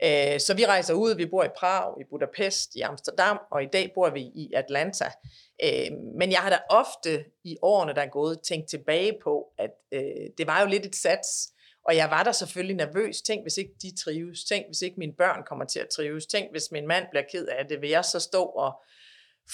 Øh, 0.04 0.40
så 0.40 0.54
vi 0.54 0.66
rejser 0.66 0.94
ud, 0.94 1.14
vi 1.14 1.26
bor 1.26 1.44
i 1.44 1.48
Prag, 1.56 2.00
i 2.00 2.04
Budapest, 2.10 2.74
i 2.74 2.80
Amsterdam, 2.80 3.38
og 3.50 3.62
i 3.62 3.66
dag 3.72 3.92
bor 3.94 4.10
vi 4.10 4.20
i 4.20 4.52
Atlanta. 4.54 5.04
Øh, 5.64 5.92
men 6.18 6.32
jeg 6.32 6.40
har 6.40 6.50
da 6.50 6.58
ofte 6.70 7.24
i 7.44 7.56
årene, 7.62 7.94
der 7.94 8.02
er 8.02 8.10
gået, 8.10 8.40
tænkt 8.42 8.68
tilbage 8.68 9.18
på, 9.24 9.46
at 9.58 9.70
øh, 9.92 10.26
det 10.38 10.46
var 10.46 10.60
jo 10.60 10.66
lidt 10.66 10.86
et 10.86 10.96
sats, 10.96 11.52
og 11.84 11.96
jeg 11.96 12.10
var 12.10 12.22
der 12.22 12.32
selvfølgelig 12.32 12.76
nervøs. 12.76 13.22
Tænk, 13.22 13.44
hvis 13.44 13.56
ikke 13.56 13.72
de 13.82 13.96
trives. 14.04 14.44
Tænk, 14.44 14.66
hvis 14.66 14.82
ikke 14.82 14.98
mine 14.98 15.12
børn 15.18 15.42
kommer 15.46 15.64
til 15.64 15.80
at 15.80 15.88
trives. 15.88 16.26
Tænk, 16.26 16.50
hvis 16.50 16.72
min 16.72 16.86
mand 16.86 17.06
bliver 17.10 17.24
ked 17.32 17.46
af 17.46 17.66
det. 17.66 17.80
Vil 17.80 17.90
jeg 17.90 18.04
så 18.04 18.20
stå 18.20 18.42
og 18.44 18.82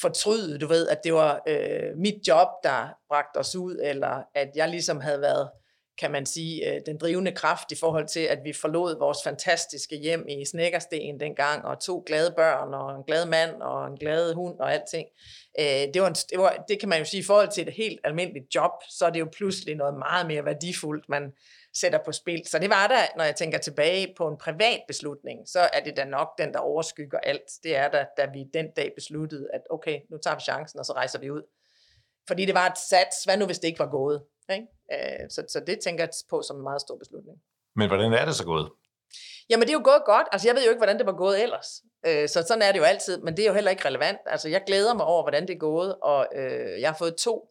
fortryde, 0.00 0.58
du 0.58 0.66
ved, 0.66 0.88
at 0.88 1.00
det 1.04 1.14
var 1.14 1.42
øh, 1.48 1.96
mit 1.96 2.28
job, 2.28 2.48
der 2.62 2.88
bragte 3.08 3.38
os 3.38 3.56
ud, 3.56 3.78
eller 3.82 4.22
at 4.34 4.50
jeg 4.54 4.68
ligesom 4.68 5.00
havde 5.00 5.20
været 5.20 5.50
kan 5.98 6.10
man 6.10 6.26
sige, 6.26 6.72
øh, 6.72 6.80
den 6.86 6.98
drivende 6.98 7.32
kraft 7.32 7.72
i 7.72 7.76
forhold 7.76 8.08
til, 8.08 8.20
at 8.20 8.38
vi 8.44 8.52
forlod 8.52 8.98
vores 8.98 9.18
fantastiske 9.24 9.96
hjem 9.96 10.28
i 10.28 10.44
Snækkersten 10.44 11.20
dengang, 11.20 11.64
og 11.64 11.80
to 11.80 12.04
glade 12.06 12.34
børn, 12.36 12.74
og 12.74 12.96
en 12.96 13.04
glad 13.06 13.26
mand, 13.26 13.62
og 13.62 13.86
en 13.86 13.96
glad 13.96 14.34
hund, 14.34 14.58
og 14.58 14.72
alting. 14.72 15.08
Øh, 15.60 15.94
det, 15.94 16.02
var 16.02 16.08
en, 16.08 16.14
det, 16.14 16.38
var, 16.38 16.64
det 16.68 16.80
kan 16.80 16.88
man 16.88 16.98
jo 16.98 17.04
sige, 17.04 17.20
i 17.20 17.24
forhold 17.24 17.48
til 17.48 17.68
et 17.68 17.74
helt 17.74 18.00
almindeligt 18.04 18.54
job, 18.54 18.70
så 18.88 19.06
er 19.06 19.10
det 19.10 19.20
jo 19.20 19.28
pludselig 19.36 19.74
noget 19.74 19.98
meget 19.98 20.26
mere 20.26 20.44
værdifuldt, 20.44 21.08
man 21.08 21.32
sætter 21.74 21.98
på 22.04 22.12
spil. 22.12 22.42
Så 22.46 22.58
det 22.58 22.70
var 22.70 22.86
der, 22.86 23.16
når 23.16 23.24
jeg 23.24 23.36
tænker 23.36 23.58
tilbage 23.58 24.14
på 24.16 24.28
en 24.28 24.36
privat 24.36 24.80
beslutning, 24.88 25.48
så 25.48 25.60
er 25.72 25.80
det 25.80 25.96
da 25.96 26.04
nok 26.04 26.28
den, 26.38 26.52
der 26.52 26.58
overskygger 26.58 27.18
alt. 27.18 27.50
Det 27.62 27.76
er 27.76 27.88
da, 27.88 28.06
da 28.16 28.26
vi 28.32 28.44
den 28.54 28.70
dag 28.76 28.92
besluttede, 28.96 29.48
at 29.54 29.60
okay, 29.70 30.00
nu 30.10 30.18
tager 30.18 30.36
vi 30.36 30.40
chancen, 30.40 30.78
og 30.78 30.86
så 30.86 30.92
rejser 30.92 31.18
vi 31.18 31.30
ud. 31.30 31.42
Fordi 32.28 32.44
det 32.44 32.54
var 32.54 32.66
et 32.66 32.78
sats, 32.78 33.24
hvad 33.24 33.36
nu 33.36 33.46
hvis 33.46 33.58
det 33.58 33.68
ikke 33.68 33.78
var 33.78 33.90
gået? 33.90 34.22
Ikke? 34.54 34.66
Øh, 34.92 35.30
så, 35.30 35.44
så 35.48 35.60
det 35.66 35.78
tænker 35.84 36.04
jeg 36.04 36.10
på 36.30 36.42
som 36.42 36.56
en 36.56 36.62
meget 36.62 36.80
stor 36.80 36.96
beslutning. 36.98 37.38
Men 37.76 37.88
hvordan 37.88 38.12
er 38.12 38.24
det 38.24 38.34
så 38.34 38.44
gået? 38.44 38.70
Jamen 39.50 39.62
det 39.62 39.74
er 39.74 39.78
jo 39.80 39.84
gået 39.84 40.02
godt. 40.06 40.26
Altså 40.32 40.48
jeg 40.48 40.54
ved 40.56 40.64
jo 40.64 40.70
ikke, 40.70 40.78
hvordan 40.78 40.98
det 40.98 41.06
var 41.06 41.16
gået 41.16 41.42
ellers. 41.42 41.82
Øh, 42.06 42.28
så 42.28 42.44
sådan 42.48 42.62
er 42.62 42.72
det 42.72 42.78
jo 42.78 42.84
altid, 42.84 43.22
men 43.22 43.36
det 43.36 43.42
er 43.42 43.48
jo 43.48 43.54
heller 43.54 43.70
ikke 43.70 43.84
relevant. 43.88 44.18
Altså 44.26 44.48
jeg 44.48 44.62
glæder 44.66 44.94
mig 44.94 45.06
over, 45.06 45.22
hvordan 45.22 45.46
det 45.48 45.54
er 45.54 45.58
gået, 45.58 45.94
og 46.02 46.26
øh, 46.34 46.80
jeg 46.80 46.88
har 46.90 46.96
fået 46.98 47.16
to 47.16 47.50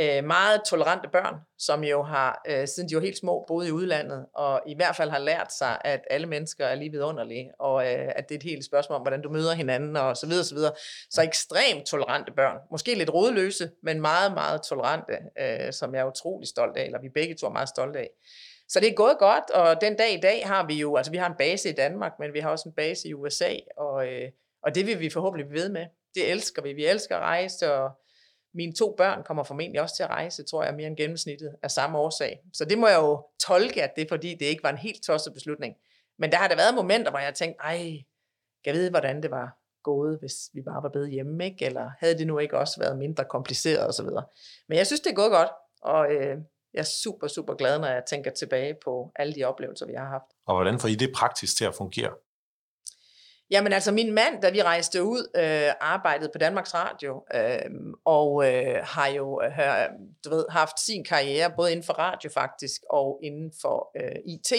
øh, 0.00 0.24
meget 0.24 0.60
tolerante 0.66 1.08
børn, 1.08 1.34
som 1.58 1.84
jo 1.84 2.02
har, 2.02 2.42
øh, 2.48 2.68
siden 2.68 2.88
de 2.88 2.94
var 2.94 3.00
helt 3.00 3.18
små, 3.18 3.44
boet 3.48 3.68
i 3.68 3.72
udlandet, 3.72 4.26
og 4.34 4.62
i 4.66 4.74
hvert 4.76 4.96
fald 4.96 5.10
har 5.10 5.18
lært 5.18 5.52
sig, 5.52 5.78
at 5.84 6.00
alle 6.10 6.26
mennesker 6.26 6.66
er 6.66 6.74
lige 6.74 6.90
vidunderlige, 6.90 7.52
og 7.58 7.86
øh, 7.86 8.12
at 8.16 8.28
det 8.28 8.34
er 8.34 8.38
et 8.38 8.42
helt 8.42 8.64
spørgsmål 8.64 8.96
om, 8.96 9.02
hvordan 9.02 9.22
du 9.22 9.30
møder 9.30 9.54
hinanden, 9.54 9.96
og 9.96 10.16
så 10.16 10.26
videre, 10.26 10.44
så 10.44 10.54
videre. 10.54 10.72
Så 11.10 11.22
ekstremt 11.22 11.86
tolerante 11.86 12.32
børn. 12.32 12.58
Måske 12.70 12.94
lidt 12.94 13.14
rådløse, 13.14 13.70
men 13.82 14.00
meget, 14.00 14.34
meget 14.34 14.62
tolerante, 14.62 15.12
øh, 15.40 15.72
som 15.72 15.94
jeg 15.94 16.00
er 16.00 16.10
utrolig 16.10 16.48
stolt 16.48 16.76
af, 16.76 16.84
eller 16.84 17.00
vi 17.00 17.08
begge 17.08 17.34
to 17.34 17.46
er 17.46 17.50
meget 17.50 17.68
stolte 17.68 17.98
af. 17.98 18.10
Så 18.68 18.80
det 18.80 18.88
er 18.88 18.94
gået 18.94 19.16
godt, 19.18 19.50
og 19.50 19.80
den 19.80 19.96
dag 19.96 20.14
i 20.14 20.20
dag 20.20 20.46
har 20.46 20.66
vi 20.66 20.74
jo, 20.74 20.96
altså 20.96 21.12
vi 21.12 21.16
har 21.16 21.26
en 21.26 21.36
base 21.38 21.68
i 21.68 21.72
Danmark, 21.72 22.12
men 22.18 22.32
vi 22.32 22.40
har 22.40 22.50
også 22.50 22.68
en 22.68 22.74
base 22.74 23.08
i 23.08 23.14
USA, 23.14 23.54
og, 23.76 24.06
øh, 24.06 24.30
og 24.62 24.74
det 24.74 24.86
vil 24.86 25.00
vi 25.00 25.10
forhåbentlig 25.10 25.48
blive 25.48 25.62
ved 25.62 25.68
med. 25.68 25.86
Det 26.14 26.30
elsker 26.30 26.62
vi. 26.62 26.72
Vi 26.72 26.86
elsker 26.86 27.16
at 27.16 27.22
rejse, 27.22 27.74
og 27.74 27.90
mine 28.54 28.72
to 28.72 28.94
børn 28.96 29.22
kommer 29.22 29.42
formentlig 29.42 29.80
også 29.80 29.96
til 29.96 30.02
at 30.02 30.10
rejse, 30.10 30.42
tror 30.44 30.64
jeg, 30.64 30.74
mere 30.74 30.86
end 30.86 30.96
gennemsnittet 30.96 31.56
af 31.62 31.70
samme 31.70 31.98
årsag. 31.98 32.40
Så 32.52 32.64
det 32.64 32.78
må 32.78 32.86
jeg 32.88 32.98
jo 32.98 33.26
tolke, 33.46 33.82
at 33.82 33.92
det 33.96 34.02
er 34.02 34.08
fordi, 34.08 34.34
det 34.34 34.46
ikke 34.46 34.62
var 34.62 34.70
en 34.70 34.78
helt 34.78 35.02
tosset 35.02 35.34
beslutning. 35.34 35.74
Men 36.18 36.32
der 36.32 36.36
har 36.36 36.48
der 36.48 36.56
været 36.56 36.74
momenter, 36.74 37.10
hvor 37.10 37.18
jeg 37.18 37.34
tænkte, 37.34 37.60
ej, 37.60 37.78
kan 38.64 38.66
jeg 38.66 38.74
vide, 38.74 38.90
hvordan 38.90 39.22
det 39.22 39.30
var 39.30 39.58
gået, 39.82 40.18
hvis 40.18 40.34
vi 40.54 40.62
bare 40.62 40.82
var 40.82 40.88
blevet 40.88 41.10
hjemme, 41.10 41.44
ikke? 41.44 41.64
eller 41.66 41.90
havde 42.00 42.18
det 42.18 42.26
nu 42.26 42.38
ikke 42.38 42.58
også 42.58 42.80
været 42.80 42.98
mindre 42.98 43.24
kompliceret 43.24 43.88
osv. 43.88 44.06
Men 44.68 44.78
jeg 44.78 44.86
synes, 44.86 45.00
det 45.00 45.10
er 45.10 45.14
gået 45.14 45.30
godt, 45.30 45.50
og 45.82 46.12
øh, 46.12 46.36
jeg 46.74 46.80
er 46.80 46.90
super, 47.02 47.28
super 47.28 47.54
glad, 47.54 47.78
når 47.78 47.88
jeg 47.88 48.02
tænker 48.06 48.30
tilbage 48.30 48.74
på 48.84 49.12
alle 49.16 49.34
de 49.34 49.44
oplevelser, 49.44 49.86
vi 49.86 49.92
har 49.92 50.08
haft. 50.08 50.30
Og 50.46 50.54
hvordan 50.54 50.78
får 50.78 50.88
I 50.88 50.94
det 50.94 51.10
praktisk 51.14 51.56
til 51.56 51.64
at 51.64 51.74
fungere? 51.74 52.12
Jamen 53.50 53.72
altså, 53.72 53.92
min 53.92 54.12
mand, 54.12 54.42
da 54.42 54.50
vi 54.50 54.62
rejste 54.62 55.02
ud, 55.02 55.30
øh, 55.36 55.72
arbejdede 55.80 56.30
på 56.32 56.38
Danmarks 56.38 56.74
Radio, 56.74 57.24
øh, 57.34 57.70
og 58.04 58.52
øh, 58.52 58.76
har 58.82 59.06
jo 59.06 59.42
øh, 59.44 59.50
hør, 59.50 59.88
du 60.24 60.30
ved, 60.30 60.44
haft 60.50 60.80
sin 60.80 61.04
karriere, 61.04 61.52
både 61.56 61.72
inden 61.72 61.86
for 61.86 61.92
radio 61.92 62.30
faktisk, 62.30 62.80
og 62.90 63.20
inden 63.22 63.52
for 63.60 63.90
øh, 63.96 64.16
IT. 64.26 64.52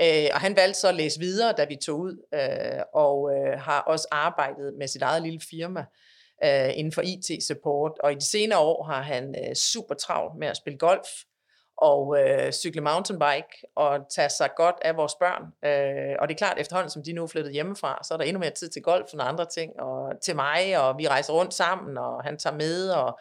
Øh, 0.00 0.30
og 0.34 0.40
han 0.40 0.56
valgte 0.56 0.80
så 0.80 0.88
at 0.88 0.94
læse 0.94 1.20
videre, 1.20 1.52
da 1.52 1.64
vi 1.64 1.76
tog 1.76 1.98
ud, 2.00 2.26
øh, 2.34 2.82
og 2.94 3.30
øh, 3.34 3.60
har 3.60 3.80
også 3.80 4.08
arbejdet 4.10 4.74
med 4.78 4.88
sit 4.88 5.02
eget 5.02 5.22
lille 5.22 5.40
firma 5.50 5.84
øh, 6.44 6.78
inden 6.78 6.92
for 6.92 7.02
IT-support. 7.02 7.92
Og 8.00 8.12
i 8.12 8.14
de 8.14 8.30
senere 8.30 8.58
år 8.58 8.84
har 8.84 9.02
han 9.02 9.34
øh, 9.44 9.54
super 9.54 9.94
travlt 9.94 10.38
med 10.38 10.48
at 10.48 10.56
spille 10.56 10.78
golf, 10.78 11.08
og 11.78 12.16
øh, 12.20 12.52
cykle 12.52 12.80
mountainbike 12.80 13.52
og 13.76 13.98
tage 14.14 14.30
sig 14.30 14.50
godt 14.56 14.76
af 14.82 14.96
vores 14.96 15.14
børn. 15.14 15.42
Øh, 15.64 16.16
og 16.20 16.28
det 16.28 16.34
er 16.34 16.38
klart, 16.38 16.58
efterhånden 16.58 16.90
som 16.90 17.02
de 17.02 17.12
nu 17.12 17.22
er 17.22 17.26
flyttet 17.26 17.52
hjemmefra, 17.52 17.98
så 18.04 18.14
er 18.14 18.18
der 18.18 18.24
endnu 18.24 18.40
mere 18.40 18.50
tid 18.50 18.68
til 18.68 18.82
golf 18.82 19.14
og 19.14 19.28
andre 19.28 19.46
ting, 19.46 19.80
og 19.80 20.12
til 20.24 20.36
mig, 20.36 20.78
og 20.80 20.98
vi 20.98 21.08
rejser 21.08 21.32
rundt 21.32 21.54
sammen, 21.54 21.98
og 21.98 22.24
han 22.24 22.38
tager 22.38 22.56
med. 22.56 22.90
Og... 22.90 23.18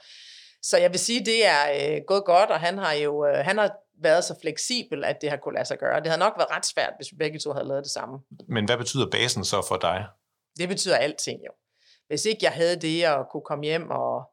Så 0.61 0.77
jeg 0.77 0.91
vil 0.91 0.99
sige, 0.99 1.25
det 1.25 1.45
er 1.45 1.63
øh, 1.75 2.01
gået 2.07 2.25
godt, 2.25 2.49
og 2.49 2.59
han 2.59 2.77
har 2.77 2.93
jo 2.93 3.25
øh, 3.25 3.45
han 3.45 3.57
har 3.57 3.71
været 4.01 4.23
så 4.23 4.35
fleksibel, 4.41 5.03
at 5.03 5.21
det 5.21 5.29
har 5.29 5.37
kunne 5.37 5.55
lade 5.55 5.65
sig 5.65 5.77
gøre. 5.77 5.99
Det 5.99 6.07
havde 6.07 6.19
nok 6.19 6.33
været 6.37 6.51
ret 6.51 6.65
svært, 6.65 6.93
hvis 6.97 7.11
vi 7.11 7.17
begge 7.17 7.39
to 7.39 7.51
havde 7.51 7.67
lavet 7.67 7.83
det 7.83 7.91
samme. 7.91 8.19
Men 8.47 8.65
hvad 8.65 8.77
betyder 8.77 9.09
basen 9.09 9.45
så 9.45 9.65
for 9.67 9.77
dig? 9.77 10.05
Det 10.59 10.69
betyder 10.69 10.97
alting 10.97 11.39
jo. 11.45 11.51
Hvis 12.07 12.25
ikke 12.25 12.39
jeg 12.41 12.51
havde 12.51 12.75
det 12.75 13.03
at 13.03 13.25
kunne 13.31 13.45
komme 13.45 13.63
hjem 13.65 13.89
og 13.89 14.29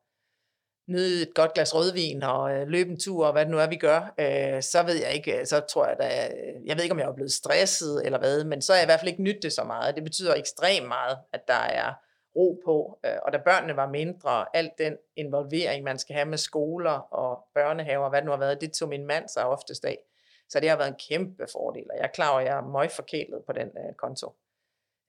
nyde 0.87 1.23
et 1.23 1.35
godt 1.35 1.55
glas 1.55 1.75
rødvin 1.75 2.23
og 2.23 2.53
øh, 2.53 2.69
løbe 2.69 2.91
en 2.91 3.00
tur, 3.00 3.26
og 3.26 3.33
hvad 3.33 3.45
det 3.45 3.50
nu 3.50 3.59
er, 3.59 3.67
vi 3.67 3.76
gør, 3.76 4.14
øh, 4.19 4.62
så 4.62 4.83
ved 4.83 4.95
jeg 4.95 5.12
ikke, 5.14 5.41
øh, 5.41 5.47
så 5.47 5.61
tror 5.61 5.87
jeg, 5.87 5.97
da, 6.00 6.26
øh, 6.26 6.67
jeg 6.67 6.76
ved 6.76 6.83
ikke, 6.83 6.93
om 6.93 6.99
jeg 6.99 7.09
er 7.09 7.14
blevet 7.14 7.33
stresset 7.33 8.07
eller 8.07 8.19
hvad, 8.19 8.45
men 8.45 8.62
så 8.62 8.73
er 8.73 8.76
jeg 8.76 8.85
i 8.85 8.87
hvert 8.87 9.00
fald 9.00 9.11
ikke 9.11 9.23
nyt 9.23 9.43
det 9.43 9.53
så 9.53 9.64
meget. 9.64 9.95
Det 9.95 10.05
betyder 10.05 10.35
ekstremt 10.35 10.88
meget, 10.88 11.19
at 11.33 11.49
der 11.49 11.55
er 11.55 11.93
ro 12.37 12.61
på, 12.64 12.99
øh, 13.07 13.17
og 13.23 13.33
da 13.33 13.38
børnene 13.38 13.76
var 13.76 13.88
mindre, 13.91 14.57
alt 14.57 14.73
den 14.79 14.97
involvering, 15.17 15.85
man 15.85 15.99
skal 15.99 16.14
have 16.14 16.29
med 16.29 16.38
skoler 16.38 17.14
og 17.14 17.38
børnehaver, 17.55 18.09
hvad 18.09 18.21
det 18.21 18.26
nu 18.26 18.31
har 18.31 18.38
været, 18.38 18.61
det 18.61 18.73
tog 18.73 18.88
min 18.88 19.07
mand 19.07 19.29
sig 19.29 19.47
oftest 19.47 19.85
af. 19.85 19.99
Så 20.49 20.61
det 20.61 20.69
har 20.69 20.76
været 20.76 20.88
en 20.88 21.00
kæmpe 21.09 21.47
fordel, 21.53 21.87
og 21.91 21.97
jeg 21.97 22.05
er 22.05 22.12
klar 22.14 22.31
over, 22.31 22.41
at 22.41 22.47
jeg 22.47 22.57
er 22.57 22.62
møgforkælet 22.62 23.43
på 23.47 23.53
den 23.53 23.69
øh, 23.69 23.95
konto. 23.95 24.35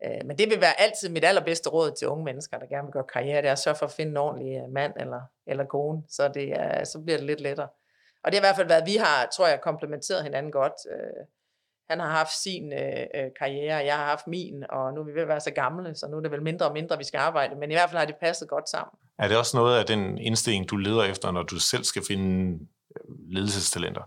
Øh, 0.03 0.25
men 0.25 0.37
det 0.37 0.49
vil 0.49 0.61
være 0.61 0.81
altid 0.81 1.09
mit 1.09 1.25
allerbedste 1.25 1.69
råd 1.69 1.91
til 1.91 2.07
unge 2.07 2.25
mennesker, 2.25 2.57
der 2.57 2.65
gerne 2.65 2.85
vil 2.87 2.93
gøre 2.93 3.13
karriere, 3.13 3.41
det 3.41 3.47
er 3.47 3.51
at 3.51 3.59
sørge 3.59 3.77
for 3.77 3.85
at 3.85 3.91
finde 3.91 4.11
en 4.11 4.17
ordentlig 4.17 4.57
øh, 4.57 4.73
mand 4.73 4.93
eller, 4.99 5.21
eller 5.47 5.65
kone, 5.65 6.03
så, 6.09 6.27
det 6.27 6.47
er, 6.51 6.83
så 6.83 7.01
bliver 7.05 7.17
det 7.17 7.27
lidt 7.27 7.41
lettere. 7.41 7.67
Og 8.23 8.31
det 8.31 8.33
har 8.33 8.41
i 8.41 8.47
hvert 8.47 8.55
fald 8.55 8.67
været, 8.67 8.85
vi 8.85 8.95
har, 8.95 9.29
tror 9.35 9.47
jeg, 9.47 9.61
komplementeret 9.61 10.23
hinanden 10.23 10.51
godt. 10.51 10.73
Øh, 10.91 11.25
han 11.89 11.99
har 11.99 12.09
haft 12.09 12.41
sin 12.43 12.73
øh, 12.73 13.05
øh, 13.15 13.29
karriere, 13.39 13.85
jeg 13.85 13.97
har 13.97 14.05
haft 14.05 14.27
min, 14.27 14.63
og 14.69 14.93
nu 14.93 15.01
er 15.01 15.05
vi 15.05 15.13
ved 15.13 15.21
at 15.21 15.27
være 15.27 15.39
så 15.39 15.51
gamle, 15.51 15.95
så 15.95 16.07
nu 16.07 16.17
er 16.17 16.21
det 16.21 16.31
vel 16.31 16.41
mindre 16.41 16.65
og 16.65 16.73
mindre, 16.73 16.97
vi 16.97 17.03
skal 17.03 17.17
arbejde, 17.17 17.55
men 17.55 17.71
i 17.71 17.73
hvert 17.73 17.89
fald 17.89 17.99
har 17.99 18.05
det 18.05 18.15
passet 18.21 18.49
godt 18.49 18.69
sammen. 18.69 18.93
Er 19.19 19.27
det 19.27 19.37
også 19.37 19.57
noget 19.57 19.79
af 19.79 19.85
den 19.85 20.17
indstilling, 20.17 20.69
du 20.69 20.77
leder 20.77 21.03
efter, 21.03 21.31
når 21.31 21.43
du 21.43 21.59
selv 21.59 21.83
skal 21.83 22.01
finde 22.07 22.59
øh, 22.95 23.15
ledelsestalenter? 23.29 24.01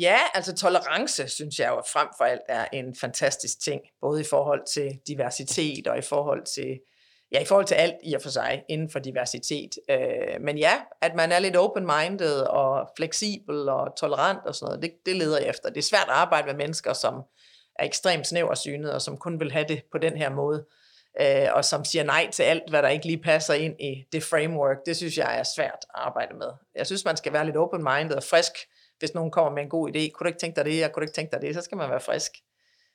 Ja, 0.00 0.18
altså 0.34 0.54
tolerance, 0.54 1.28
synes 1.28 1.58
jeg 1.58 1.68
jo 1.68 1.82
frem 1.92 2.08
for 2.16 2.24
alt 2.24 2.40
er 2.48 2.66
en 2.72 2.96
fantastisk 3.00 3.60
ting, 3.60 3.80
både 4.00 4.20
i 4.20 4.24
forhold 4.24 4.66
til 4.66 4.98
diversitet 5.08 5.86
og 5.86 5.98
i 5.98 6.02
forhold 6.02 6.44
til, 6.44 6.80
ja, 7.32 7.40
i 7.40 7.44
forhold 7.44 7.66
til 7.66 7.74
alt 7.74 7.94
i 8.02 8.14
og 8.14 8.22
for 8.22 8.30
sig 8.30 8.62
inden 8.68 8.90
for 8.90 8.98
diversitet. 8.98 9.70
Øh, 9.90 10.40
men 10.40 10.58
ja, 10.58 10.72
at 11.02 11.14
man 11.14 11.32
er 11.32 11.38
lidt 11.38 11.56
open-minded 11.56 12.40
og 12.40 12.90
fleksibel 12.96 13.68
og 13.68 13.96
tolerant 13.96 14.46
og 14.46 14.54
sådan 14.54 14.66
noget, 14.66 14.82
det, 14.82 14.92
det 15.06 15.16
leder 15.16 15.38
jeg 15.38 15.48
efter. 15.48 15.68
Det 15.68 15.78
er 15.78 15.82
svært 15.82 16.08
at 16.08 16.14
arbejde 16.14 16.46
med 16.46 16.54
mennesker, 16.54 16.92
som 16.92 17.22
er 17.78 17.84
ekstremt 17.84 18.26
snæversynet 18.26 18.92
og 18.92 19.02
som 19.02 19.16
kun 19.16 19.40
vil 19.40 19.52
have 19.52 19.64
det 19.68 19.82
på 19.92 19.98
den 19.98 20.16
her 20.16 20.30
måde, 20.30 20.64
øh, 21.20 21.48
og 21.52 21.64
som 21.64 21.84
siger 21.84 22.04
nej 22.04 22.30
til 22.30 22.42
alt, 22.42 22.70
hvad 22.70 22.82
der 22.82 22.88
ikke 22.88 23.06
lige 23.06 23.22
passer 23.22 23.54
ind 23.54 23.80
i 23.80 24.04
det 24.12 24.22
framework. 24.22 24.76
Det 24.86 24.96
synes 24.96 25.18
jeg 25.18 25.38
er 25.38 25.42
svært 25.56 25.78
at 25.80 25.86
arbejde 25.94 26.34
med. 26.34 26.48
Jeg 26.74 26.86
synes, 26.86 27.04
man 27.04 27.16
skal 27.16 27.32
være 27.32 27.44
lidt 27.44 27.56
open-minded 27.56 28.16
og 28.16 28.22
frisk, 28.22 28.52
hvis 28.98 29.14
nogen 29.14 29.30
kommer 29.30 29.52
med 29.52 29.62
en 29.62 29.68
god 29.68 29.88
idé, 29.88 30.10
kunne 30.10 30.24
du 30.24 30.28
ikke 30.28 30.38
tænke 30.38 30.56
dig 30.56 30.64
det, 30.64 30.78
jeg 30.78 30.92
kunne 30.92 31.04
ikke 31.04 31.14
tænke 31.14 31.32
dig 31.32 31.42
det, 31.42 31.54
så 31.54 31.62
skal 31.62 31.78
man 31.78 31.90
være 31.90 32.00
frisk. 32.00 32.32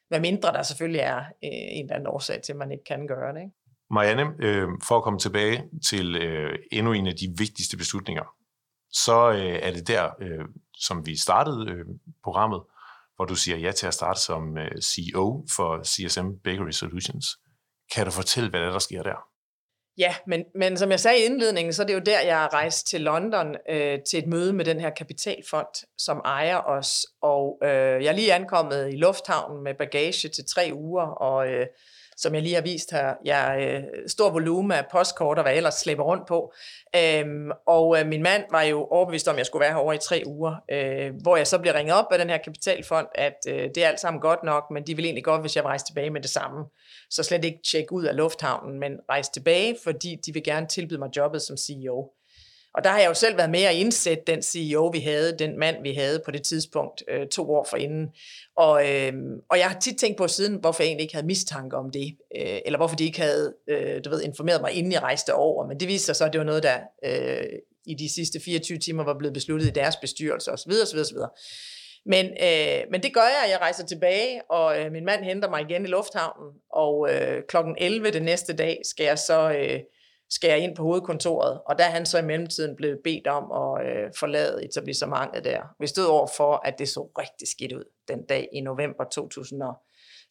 Hvad 0.08 0.20
mindre 0.20 0.54
der 0.54 0.64
selvfølgelig 0.64 1.02
er 1.02 1.20
øh, 1.20 1.24
en 1.44 1.86
eller 1.86 1.96
anden 1.96 2.08
årsag 2.08 2.42
til, 2.42 2.54
at 2.54 2.58
man 2.58 2.72
ikke 2.72 2.84
kan 2.84 3.08
gøre 3.08 3.34
det. 3.34 3.40
Ikke? 3.40 3.56
Marianne, 3.92 4.34
øh, 4.40 4.68
for 4.88 4.98
at 4.98 5.04
komme 5.04 5.20
tilbage 5.20 5.64
til 5.90 6.16
øh, 6.16 6.60
endnu 6.72 6.94
en 6.94 7.08
af 7.08 7.14
de 7.14 7.34
vigtigste 7.38 7.78
beslutninger, 7.78 8.24
så 8.92 9.32
øh, 9.32 9.60
er 9.68 9.72
det 9.72 9.88
der, 9.88 10.10
øh, 10.22 10.46
som 10.74 11.06
vi 11.06 11.18
startede 11.18 11.72
øh, 11.72 11.86
programmet, 12.24 12.62
hvor 13.16 13.26
du 13.26 13.36
siger 13.36 13.58
ja 13.58 13.72
til 13.72 13.88
at 13.88 13.94
starte 13.94 14.20
som 14.20 14.58
øh, 14.58 14.82
CEO 14.82 15.46
for 15.56 15.84
CSM 15.84 16.28
Bakery 16.44 16.72
Solutions. 16.72 17.26
Kan 17.96 18.06
du 18.06 18.12
fortælle, 18.12 18.50
hvad 18.50 18.60
der, 18.60 18.72
der 18.72 18.80
sker 18.80 19.04
der? 19.04 19.29
Ja, 20.00 20.16
men, 20.28 20.46
men 20.56 20.78
som 20.78 20.92
jeg 20.92 21.00
sagde 21.00 21.20
i 21.20 21.26
indledningen, 21.26 21.74
så 21.74 21.82
er 21.82 21.86
det 21.86 21.94
jo 21.94 22.00
der, 22.00 22.22
jeg 22.22 22.44
er 22.44 22.54
rejst 22.54 22.88
til 22.88 23.02
London 23.02 23.56
øh, 23.70 24.00
til 24.10 24.20
et 24.20 24.28
møde 24.28 24.54
med 24.54 24.66
den 24.66 24.80
her 24.80 24.90
kapitalfond, 24.90 25.88
som 25.98 26.22
ejer 26.26 26.58
os. 26.58 27.08
Og 27.22 27.60
øh, 27.64 28.04
jeg 28.04 28.06
er 28.06 28.16
lige 28.16 28.34
ankommet 28.34 28.94
i 28.94 28.96
lufthavnen 28.96 29.64
med 29.64 29.74
bagage 29.74 30.30
til 30.30 30.46
tre 30.46 30.72
uger, 30.74 31.04
og 31.04 31.48
øh, 31.48 31.68
som 32.22 32.36
jeg 32.36 32.44
lige 32.44 32.56
har 32.56 32.62
vist 32.62 32.92
her, 32.92 33.14
jeg 33.26 33.68
øh, 33.68 33.84
stor 34.08 34.30
volumen 34.30 34.72
af 34.72 34.86
postkort 34.92 35.38
og 35.38 35.44
hvad 35.44 35.52
jeg 35.52 35.58
ellers 35.58 35.74
slæber 35.74 36.04
rundt 36.04 36.28
på. 36.28 36.54
Øhm, 36.96 37.52
og 37.68 38.00
øh, 38.00 38.08
min 38.08 38.24
mand 38.24 38.44
var 38.52 38.62
jo 38.62 38.86
overbevist 38.86 39.28
om, 39.28 39.36
at 39.36 39.38
jeg 39.38 39.46
skulle 39.46 39.62
være 39.62 39.72
herovre 39.72 39.96
i 39.96 40.00
tre 40.02 40.24
uger, 40.26 40.56
øh, 40.72 41.12
hvor 41.22 41.38
jeg 41.38 41.48
så 41.48 41.60
blev 41.60 41.74
ringet 41.74 41.96
op 41.96 42.06
af 42.12 42.18
den 42.18 42.30
her 42.30 42.38
kapitalfond, 42.38 43.08
at 43.16 43.38
øh, 43.48 43.70
det 43.76 43.78
er 43.78 43.88
alt 43.88 44.00
sammen 44.00 44.22
godt 44.22 44.44
nok, 44.44 44.64
men 44.72 44.84
de 44.84 44.96
vil 44.96 45.06
egentlig 45.06 45.24
godt, 45.24 45.42
hvis 45.42 45.56
jeg 45.56 45.66
rejste 45.66 45.90
tilbage 45.90 46.10
med 46.10 46.22
det 46.22 46.30
samme. 46.30 46.66
Så 47.10 47.24
slet 47.24 47.46
ikke 47.46 47.60
tjekke 47.72 47.94
ud 47.94 48.04
af 48.04 48.16
lufthavnen, 48.16 48.80
men 48.80 48.92
rejse 49.10 49.32
tilbage, 49.32 49.78
fordi 49.84 50.16
de 50.26 50.34
vil 50.34 50.44
gerne 50.44 50.68
tilbyde 50.68 51.00
mig 51.00 51.10
jobbet 51.18 51.42
som 51.42 51.58
CEO. 51.58 52.19
Og 52.76 52.84
der 52.84 52.90
har 52.90 53.00
jeg 53.00 53.10
jo 53.10 53.14
selv 53.14 53.38
været 53.38 53.50
med 53.50 53.64
at 53.64 53.76
indsætte 53.76 54.24
den 54.28 54.42
CEO, 54.42 54.88
vi 54.88 55.00
havde, 55.00 55.38
den 55.40 55.60
mand, 55.60 55.84
vi 55.84 55.94
havde 55.94 56.22
på 56.26 56.32
det 56.32 56.44
tidspunkt, 56.44 57.04
øh, 57.08 57.28
to 57.28 57.52
år 57.52 57.68
forinden. 57.70 58.08
Og, 58.58 58.90
øh, 58.90 59.14
og 59.50 59.58
jeg 59.60 59.70
har 59.70 59.80
tit 59.80 59.98
tænkt 59.98 60.18
på 60.18 60.28
siden, 60.28 60.56
hvorfor 60.56 60.84
jeg 60.84 60.88
egentlig 60.88 61.04
ikke 61.04 61.14
havde 61.14 61.28
mistanke 61.28 61.78
om 61.78 61.92
det, 61.92 62.18
øh, 62.38 62.60
eller 62.66 62.78
hvorfor 62.78 62.96
de 62.96 63.06
ikke 63.06 63.22
havde 63.22 63.54
øh, 63.70 64.02
du 64.06 64.10
ved, 64.10 64.22
informeret 64.22 64.62
mig, 64.62 64.72
inden 64.72 64.92
jeg 64.92 65.02
rejste 65.02 65.34
over. 65.34 65.68
Men 65.68 65.80
det 65.80 65.88
viste 65.88 66.06
sig 66.06 66.16
så, 66.16 66.26
at 66.26 66.34
det 66.34 66.40
var 66.40 66.46
noget, 66.46 66.64
der 66.64 66.80
øh, 67.06 67.46
i 67.86 67.94
de 67.94 68.14
sidste 68.14 68.40
24 68.40 68.78
timer 68.78 69.04
var 69.04 69.18
blevet 69.18 69.34
besluttet 69.34 69.68
i 69.68 69.72
deres 69.72 69.96
bestyrelse 69.96 70.52
osv. 70.52 70.72
osv., 70.84 71.00
osv. 71.00 71.18
Men, 72.06 72.26
øh, 72.26 72.82
men 72.92 73.04
det 73.04 73.14
gør 73.14 73.22
jeg, 73.22 73.46
jeg 73.52 73.60
rejser 73.62 73.86
tilbage, 73.86 74.42
og 74.50 74.80
øh, 74.80 74.92
min 74.92 75.06
mand 75.06 75.24
henter 75.24 75.50
mig 75.50 75.62
igen 75.62 75.86
i 75.86 75.88
lufthavnen, 75.88 76.54
og 76.74 77.10
øh, 77.14 77.44
klokken 77.48 77.76
11 77.78 78.12
den 78.12 78.24
næste 78.24 78.54
dag 78.54 78.82
skal 78.84 79.04
jeg 79.04 79.20
så 79.20 79.52
øh, 79.52 79.80
skal 80.30 80.50
jeg 80.50 80.60
ind 80.60 80.76
på 80.76 80.84
hovedkontoret, 80.84 81.62
og 81.66 81.78
der 81.78 81.84
er 81.84 81.90
han 81.90 82.06
så 82.06 82.18
i 82.18 82.22
mellemtiden 82.22 82.76
blevet 82.76 83.00
bedt 83.04 83.28
om 83.28 83.44
at 83.52 83.86
øh, 83.88 84.12
forlade 84.20 84.66
etablissementet 84.66 85.44
der. 85.44 85.62
Vi 85.80 85.88
stod 85.88 86.06
over 86.06 86.28
for, 86.38 86.62
at 86.66 86.80
det 86.80 86.90
så 86.90 87.10
rigtig 87.18 87.48
skidt 87.48 87.74
ud 87.74 87.84
den 88.08 88.26
dag 88.26 88.50
i 88.54 88.62
november 88.62 89.04
2000 89.04 89.64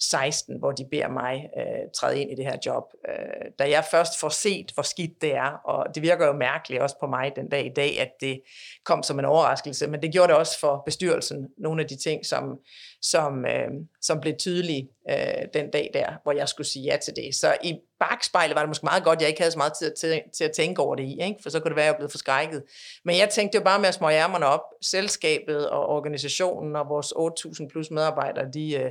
16, 0.01 0.59
hvor 0.59 0.73
de 0.73 0.85
beder 0.91 1.09
mig 1.09 1.51
øh, 1.59 1.91
træde 1.95 2.21
ind 2.21 2.31
i 2.31 2.35
det 2.35 2.45
her 2.45 2.57
job. 2.67 2.85
Øh, 3.09 3.51
da 3.59 3.71
jeg 3.71 3.85
først 3.91 4.21
får 4.21 4.29
set, 4.29 4.71
hvor 4.75 4.83
skidt 4.83 5.23
det 5.23 5.35
er, 5.35 5.61
og 5.65 5.95
det 5.95 6.03
virker 6.03 6.27
jo 6.27 6.33
mærkeligt 6.33 6.83
også 6.83 6.97
på 7.01 7.07
mig 7.07 7.33
den 7.37 7.49
dag 7.49 7.67
i 7.67 7.73
dag, 7.77 8.01
at 8.01 8.11
det 8.21 8.41
kom 8.85 9.03
som 9.03 9.19
en 9.19 9.25
overraskelse, 9.25 9.87
men 9.87 10.03
det 10.03 10.13
gjorde 10.13 10.29
det 10.29 10.37
også 10.37 10.61
for 10.61 10.83
bestyrelsen, 10.87 11.49
nogle 11.59 11.83
af 11.83 11.89
de 11.89 11.97
ting, 11.97 12.27
som, 12.27 12.59
som, 13.03 13.45
øh, 13.47 13.71
som 14.03 14.21
blev 14.21 14.35
tydelige 14.39 14.89
øh, 15.11 15.45
den 15.55 15.71
dag 15.71 15.91
der, 15.95 16.13
hvor 16.23 16.33
jeg 16.33 16.49
skulle 16.49 16.67
sige 16.67 16.85
ja 16.85 16.97
til 16.97 17.17
det. 17.17 17.35
Så 17.35 17.57
i 17.63 17.75
bagspejlet 18.01 18.55
var 18.55 18.63
det 18.63 18.69
måske 18.69 18.85
meget 18.87 19.05
godt, 19.05 19.17
at 19.17 19.21
jeg 19.23 19.29
ikke 19.29 19.41
havde 19.41 19.53
så 19.53 19.59
meget 19.59 19.73
tid 19.79 19.95
til, 19.95 20.23
til 20.35 20.45
at 20.45 20.53
tænke 20.53 20.83
over 20.83 20.95
det 20.95 21.05
i, 21.05 21.23
ikke? 21.23 21.43
for 21.43 21.51
så 21.51 21.61
kunne 21.61 21.71
det 21.71 21.77
være, 21.77 21.87
at 21.87 21.93
jeg 21.93 21.99
blev 21.99 22.11
forskrækket. 22.11 22.63
Men 23.05 23.19
jeg 23.19 23.29
tænkte 23.29 23.59
jo 23.59 23.65
bare 23.65 23.79
med 23.79 23.89
at 23.89 23.95
små 23.95 24.11
ærmerne 24.11 24.47
op. 24.47 24.63
Selskabet 24.83 25.71
og 25.71 25.87
organisationen 25.87 26.77
og 26.77 26.89
vores 26.89 27.13
8.000 27.13 27.69
plus 27.69 27.91
medarbejdere, 27.91 28.51
de, 28.55 28.75
øh, 28.75 28.91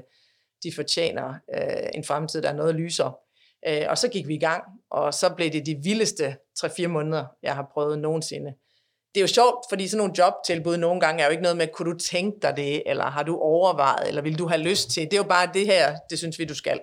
de 0.64 0.72
fortjener 0.76 1.34
øh, 1.56 1.90
en 1.94 2.04
fremtid, 2.04 2.42
der 2.42 2.50
er 2.50 2.54
noget 2.54 2.76
lysere. 2.76 3.14
Øh, 3.68 3.86
og 3.90 3.98
så 3.98 4.08
gik 4.08 4.28
vi 4.28 4.36
i 4.36 4.40
gang, 4.40 4.64
og 4.92 5.14
så 5.14 5.34
blev 5.36 5.52
det 5.52 5.66
de 5.66 5.80
vildeste 5.84 6.38
3-4 6.60 6.88
måneder, 6.88 7.26
jeg 7.44 7.56
har 7.56 7.70
prøvet 7.74 8.00
nogensinde. 8.00 8.54
Det 9.16 9.22
er 9.22 9.24
jo 9.24 9.28
sjovt, 9.28 9.66
fordi 9.70 9.88
sådan 9.88 9.98
nogle 9.98 10.14
jobtilbud 10.18 10.78
nogle 10.78 11.02
gange 11.02 11.22
er 11.22 11.26
jo 11.26 11.32
ikke 11.32 11.44
noget 11.44 11.58
med, 11.58 11.68
kunne 11.68 11.94
du 11.94 12.00
tænke 12.00 12.40
dig 12.42 12.58
det, 12.58 12.84
eller 12.86 13.06
har 13.06 13.24
du 13.24 13.38
overvejet, 13.38 14.08
eller 14.08 14.22
vil 14.22 14.40
du 14.40 14.48
have 14.48 14.62
lyst 14.62 14.90
til. 14.90 15.04
Det 15.04 15.14
er 15.14 15.18
jo 15.18 15.24
bare 15.24 15.50
det 15.54 15.66
her, 15.66 15.96
det 16.10 16.18
synes 16.18 16.40
vi, 16.40 16.46
du 16.46 16.56
skal. 16.56 16.80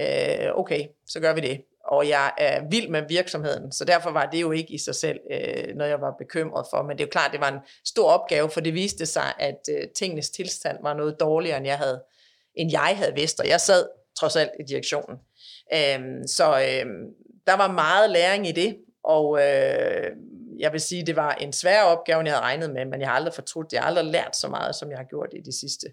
Øh, 0.00 0.48
okay, 0.54 0.86
så 1.06 1.20
gør 1.20 1.34
vi 1.34 1.40
det. 1.40 1.60
Og 1.84 2.08
jeg 2.08 2.32
er 2.38 2.62
vild 2.70 2.88
med 2.88 3.02
virksomheden, 3.08 3.72
så 3.72 3.84
derfor 3.84 4.10
var 4.10 4.26
det 4.26 4.40
jo 4.40 4.52
ikke 4.52 4.74
i 4.74 4.78
sig 4.78 4.94
selv 4.94 5.18
øh, 5.30 5.74
noget, 5.74 5.90
jeg 5.90 6.00
var 6.00 6.14
bekymret 6.18 6.66
for. 6.70 6.82
Men 6.82 6.90
det 6.90 7.02
er 7.02 7.06
jo 7.06 7.10
klart, 7.10 7.32
det 7.32 7.40
var 7.40 7.48
en 7.48 7.60
stor 7.84 8.10
opgave, 8.10 8.50
for 8.50 8.60
det 8.60 8.74
viste 8.74 9.06
sig, 9.06 9.32
at 9.38 9.60
øh, 9.70 9.88
tingenes 9.96 10.30
tilstand 10.30 10.78
var 10.82 10.94
noget 10.94 11.20
dårligere, 11.20 11.56
end 11.56 11.66
jeg 11.66 11.78
havde 11.78 12.02
end 12.56 12.70
jeg 12.72 12.94
havde 12.96 13.14
vidst, 13.14 13.40
og 13.40 13.48
jeg 13.48 13.60
sad 13.60 13.88
trods 14.20 14.36
alt 14.36 14.50
i 14.60 14.62
direktionen. 14.68 15.16
Øhm, 15.74 16.26
så 16.26 16.44
øhm, 16.44 17.04
der 17.46 17.56
var 17.56 17.72
meget 17.72 18.10
læring 18.10 18.48
i 18.48 18.52
det, 18.52 18.76
og 19.04 19.38
øh, 19.38 20.10
jeg 20.58 20.72
vil 20.72 20.80
sige, 20.80 21.06
det 21.06 21.16
var 21.16 21.34
en 21.34 21.52
svær 21.52 21.82
opgave, 21.82 22.22
jeg 22.24 22.32
havde 22.32 22.44
regnet 22.44 22.70
med, 22.70 22.84
men 22.84 23.00
jeg 23.00 23.08
har 23.08 23.16
aldrig 23.16 23.34
fortrudt, 23.34 23.72
jeg 23.72 23.80
har 23.82 23.88
aldrig 23.88 24.04
lært 24.04 24.36
så 24.36 24.48
meget, 24.48 24.74
som 24.74 24.90
jeg 24.90 24.98
har 24.98 25.04
gjort 25.04 25.28
i 25.32 25.40
de 25.40 25.60
sidste 25.60 25.86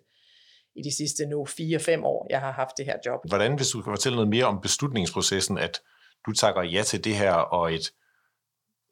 i 0.75 0.81
de 0.81 0.95
sidste 0.95 1.25
nu 1.25 1.45
4-5 1.45 2.03
år, 2.03 2.27
jeg 2.29 2.39
har 2.39 2.51
haft 2.51 2.77
det 2.77 2.85
her 2.85 2.97
job. 3.05 3.19
Hvordan, 3.27 3.55
hvis 3.55 3.69
du 3.69 3.81
kan 3.81 3.91
fortælle 3.91 4.15
noget 4.15 4.29
mere 4.29 4.45
om 4.45 4.61
beslutningsprocessen, 4.61 5.57
at 5.57 5.81
du 6.25 6.31
takker 6.31 6.63
ja 6.63 6.83
til 6.83 7.03
det 7.03 7.15
her, 7.15 7.33
og 7.33 7.73
et, 7.73 7.91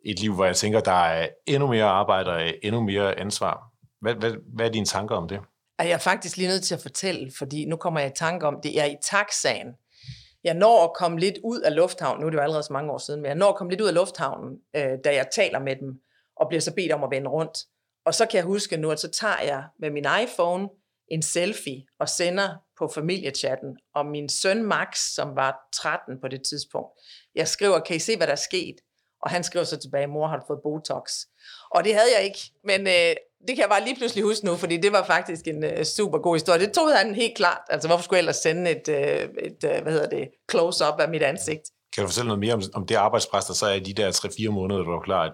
et 0.06 0.20
liv, 0.20 0.36
hvor 0.36 0.46
jeg 0.46 0.56
tænker, 0.56 0.80
der 0.80 0.92
er 0.92 1.30
endnu 1.46 1.68
mere 1.68 1.86
arbejde 1.86 2.32
og 2.32 2.54
endnu 2.63 2.84
mere 2.84 3.20
ansvar. 3.20 3.63
Hvad, 4.01 4.16
hvad, 4.16 4.34
hvad 4.56 4.66
er 4.66 4.72
dine 4.72 4.86
tanker 4.86 5.16
om 5.16 5.28
det? 5.28 5.40
Er 5.80 5.84
jeg 5.84 6.01
faktisk 6.01 6.38
lige 6.38 6.50
nødt 6.50 6.63
til 6.63 6.75
at 6.75 6.82
fortælle, 6.82 7.32
fordi 7.38 7.66
nu 7.66 7.75
kommer 7.75 8.00
jeg 8.00 8.10
i 8.10 8.13
tanke 8.16 8.48
om 8.48 8.60
det. 8.64 8.74
Jeg 8.74 8.81
er 8.81 8.92
i 8.92 8.98
taxaen. 9.03 9.68
Jeg 10.44 10.53
når 10.53 10.84
at 10.84 10.94
komme 10.94 11.20
lidt 11.20 11.38
ud 11.44 11.62
af 11.62 11.75
lufthavnen, 11.75 12.22
nu 12.22 12.27
er 12.27 12.29
det 12.29 12.38
jo 12.38 12.44
allerede 12.44 12.64
så 12.64 12.74
mange 12.74 12.92
år 12.92 12.98
siden, 12.98 13.22
men 13.22 13.29
jeg 13.29 13.36
når 13.36 13.50
at 13.50 13.55
komme 13.55 13.72
lidt 13.72 13.81
ud 13.81 13.88
af 13.88 13.94
lufthavnen, 13.94 14.57
øh, 14.75 14.98
da 15.03 15.16
jeg 15.16 15.27
taler 15.36 15.60
med 15.60 15.75
dem, 15.75 16.01
og 16.36 16.48
bliver 16.48 16.62
så 16.62 16.74
bedt 16.74 16.92
om 16.92 17.03
at 17.03 17.12
vende 17.12 17.29
rundt. 17.29 17.57
Og 18.05 18.14
så 18.14 18.25
kan 18.25 18.38
jeg 18.38 18.46
huske 18.46 18.77
nu, 18.77 18.92
at 18.92 19.00
så 19.00 19.12
tager 19.12 19.42
jeg 19.42 19.64
med 19.79 19.90
min 19.90 20.05
iPhone 20.24 20.70
en 21.07 21.22
selfie 21.22 21.86
og 22.00 22.10
sender 22.10 22.50
på 22.77 22.88
familiechatten 22.88 23.77
Og 23.96 24.05
min 24.05 24.29
søn 24.29 24.64
Max, 24.64 24.98
som 24.98 25.36
var 25.36 25.70
13 25.74 26.22
på 26.22 26.27
det 26.27 26.42
tidspunkt. 26.44 26.90
Jeg 27.36 27.48
skriver, 27.48 27.79
kan 27.79 27.96
I 27.96 28.00
se, 28.00 28.18
hvad 28.18 28.27
der 28.27 28.34
er 28.34 28.48
sket? 28.50 28.75
Og 29.22 29.29
han 29.31 29.44
skriver 29.44 29.66
så 29.66 29.77
tilbage, 29.77 30.07
mor 30.07 30.27
har 30.27 30.38
du 30.38 30.44
fået 30.48 30.60
Botox. 30.64 31.12
Og 31.72 31.84
det 31.84 31.94
havde 31.94 32.10
jeg 32.18 32.24
ikke, 32.24 32.40
men 32.64 32.88
øh, 32.88 33.16
det 33.48 33.56
kan 33.56 33.60
jeg 33.60 33.70
bare 33.70 33.84
lige 33.84 33.96
pludselig 33.96 34.24
huske 34.24 34.46
nu, 34.46 34.56
fordi 34.56 34.77
det 34.77 34.92
var 34.92 35.04
faktisk 35.06 35.48
en 35.48 35.64
uh, 35.64 35.84
super 35.84 36.18
god 36.18 36.36
historie. 36.36 36.60
Det 36.60 36.74
tog 36.74 36.98
han 36.98 37.16
helt 37.16 37.36
klart. 37.36 37.62
Altså, 37.70 37.88
hvorfor 37.88 38.04
skulle 38.04 38.18
jeg 38.18 38.22
ellers 38.22 38.36
sende 38.36 38.72
et, 38.72 38.88
uh, 38.88 38.96
et 39.48 39.64
uh, 39.64 39.84
hvad 39.84 39.94
hedder 39.94 40.10
det, 40.10 40.27
close-up 40.51 41.00
af 41.00 41.10
mit 41.10 41.24
ansigt? 41.24 41.62
Kan 41.96 42.01
du 42.01 42.08
fortælle 42.08 42.27
noget 42.27 42.40
mere 42.40 42.54
om, 42.54 42.62
om 42.74 42.86
det 42.86 42.96
arbejdspres, 42.96 43.46
der 43.46 43.54
så 43.54 43.66
er 43.66 43.74
i 43.74 43.80
de 43.80 43.94
der 43.94 44.12
3-4 44.12 44.50
måneder, 44.50 44.84
du 44.84 44.92
har 44.92 45.00
klar, 45.00 45.32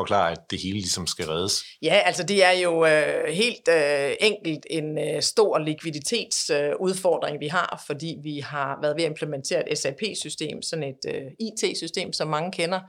forklare, 0.00 0.30
at 0.30 0.38
det 0.50 0.58
hele 0.62 0.78
ligesom 0.78 1.06
skal 1.06 1.26
reddes? 1.26 1.54
Ja, 1.82 1.94
altså 2.08 2.22
det 2.22 2.44
er 2.44 2.50
jo 2.66 2.86
øh, 2.86 3.34
helt 3.42 3.68
øh, 3.68 4.10
enkelt 4.20 4.66
en 4.70 4.98
øh, 4.98 5.22
stor 5.22 5.58
likviditetsudfordring, 5.58 7.34
øh, 7.36 7.40
vi 7.40 7.48
har, 7.48 7.82
fordi 7.86 8.16
vi 8.22 8.38
har 8.38 8.78
været 8.82 8.96
ved 8.96 9.04
at 9.04 9.10
implementere 9.10 9.72
et 9.72 9.78
SAP-system, 9.78 10.62
sådan 10.62 10.84
et 10.92 11.02
øh, 11.14 11.22
IT-system, 11.46 12.12
som 12.12 12.28
mange 12.28 12.52
kender, 12.52 12.80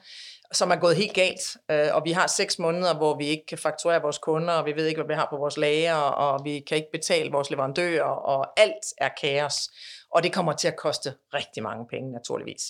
som 0.54 0.72
er 0.72 0.76
gået 0.76 0.96
helt 0.96 1.14
galt, 1.14 1.58
øh, 1.72 1.88
og 1.96 2.02
vi 2.06 2.12
har 2.12 2.28
seks 2.28 2.60
måneder, 2.60 2.98
hvor 2.98 3.18
vi 3.18 3.28
ikke 3.28 3.46
kan 3.46 3.58
fakturere 3.58 4.02
vores 4.02 4.18
kunder, 4.18 4.54
og 4.54 4.66
vi 4.66 4.76
ved 4.76 4.86
ikke, 4.86 5.02
hvad 5.02 5.16
vi 5.16 5.20
har 5.20 5.28
på 5.30 5.38
vores 5.38 5.58
lager, 5.58 5.96
og 5.96 6.46
vi 6.46 6.60
kan 6.60 6.78
ikke 6.78 6.92
betale 6.92 7.32
vores 7.32 7.50
leverandører, 7.50 8.04
og 8.04 8.60
alt 8.60 8.86
er 8.98 9.10
kaos. 9.22 9.70
Og 10.12 10.24
det 10.24 10.34
kommer 10.34 10.54
til 10.54 10.68
at 10.68 10.76
koste 10.76 11.14
rigtig 11.34 11.64
mange 11.64 11.86
penge, 11.90 12.12
naturligvis. 12.12 12.62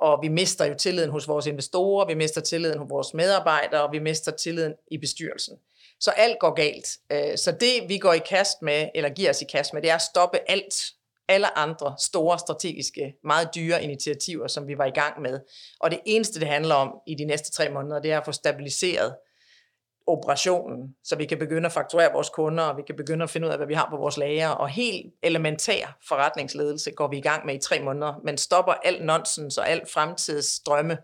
Og 0.00 0.18
vi 0.22 0.28
mister 0.28 0.64
jo 0.64 0.74
tilliden 0.74 1.10
hos 1.10 1.28
vores 1.28 1.46
investorer, 1.46 2.06
vi 2.06 2.14
mister 2.14 2.40
tilliden 2.40 2.78
hos 2.78 2.90
vores 2.90 3.14
medarbejdere, 3.14 3.82
og 3.82 3.92
vi 3.92 3.98
mister 3.98 4.32
tilliden 4.32 4.74
i 4.90 4.98
bestyrelsen. 4.98 5.56
Så 6.00 6.10
alt 6.10 6.38
går 6.38 6.54
galt. 6.54 6.88
Øh, 7.12 7.38
så 7.38 7.52
det, 7.52 7.88
vi 7.88 7.98
går 7.98 8.12
i 8.12 8.18
kast 8.18 8.62
med, 8.62 8.88
eller 8.94 9.10
giver 9.10 9.30
os 9.30 9.42
i 9.42 9.44
kast 9.44 9.74
med, 9.74 9.82
det 9.82 9.90
er 9.90 9.94
at 9.94 10.02
stoppe 10.02 10.38
alt, 10.48 10.74
alle 11.28 11.58
andre 11.58 11.94
store 11.98 12.38
strategiske, 12.38 13.14
meget 13.24 13.48
dyre 13.54 13.84
initiativer, 13.84 14.46
som 14.46 14.68
vi 14.68 14.78
var 14.78 14.84
i 14.84 14.90
gang 14.90 15.22
med. 15.22 15.40
Og 15.80 15.90
det 15.90 16.00
eneste, 16.06 16.40
det 16.40 16.48
handler 16.48 16.74
om 16.74 16.94
i 17.06 17.14
de 17.14 17.24
næste 17.24 17.52
tre 17.52 17.68
måneder, 17.68 18.00
det 18.00 18.12
er 18.12 18.18
at 18.18 18.24
få 18.24 18.32
stabiliseret 18.32 19.14
operationen, 20.06 20.94
så 21.04 21.16
vi 21.16 21.24
kan 21.24 21.38
begynde 21.38 21.66
at 21.66 21.72
fakturere 21.72 22.12
vores 22.12 22.28
kunder, 22.28 22.64
og 22.64 22.76
vi 22.76 22.82
kan 22.86 22.96
begynde 22.96 23.22
at 23.22 23.30
finde 23.30 23.46
ud 23.46 23.52
af, 23.52 23.58
hvad 23.58 23.66
vi 23.66 23.74
har 23.74 23.88
på 23.90 23.96
vores 23.96 24.16
lager, 24.16 24.48
og 24.48 24.68
helt 24.68 25.14
elementær 25.22 25.98
forretningsledelse 26.08 26.90
går 26.90 27.08
vi 27.08 27.18
i 27.18 27.20
gang 27.20 27.46
med 27.46 27.54
i 27.54 27.58
tre 27.58 27.80
måneder, 27.80 28.14
men 28.24 28.38
stopper 28.38 28.72
alt 28.72 29.04
nonsens 29.04 29.58
og 29.58 29.68
alt 29.68 29.90
fremtidsdrømme 29.90 30.98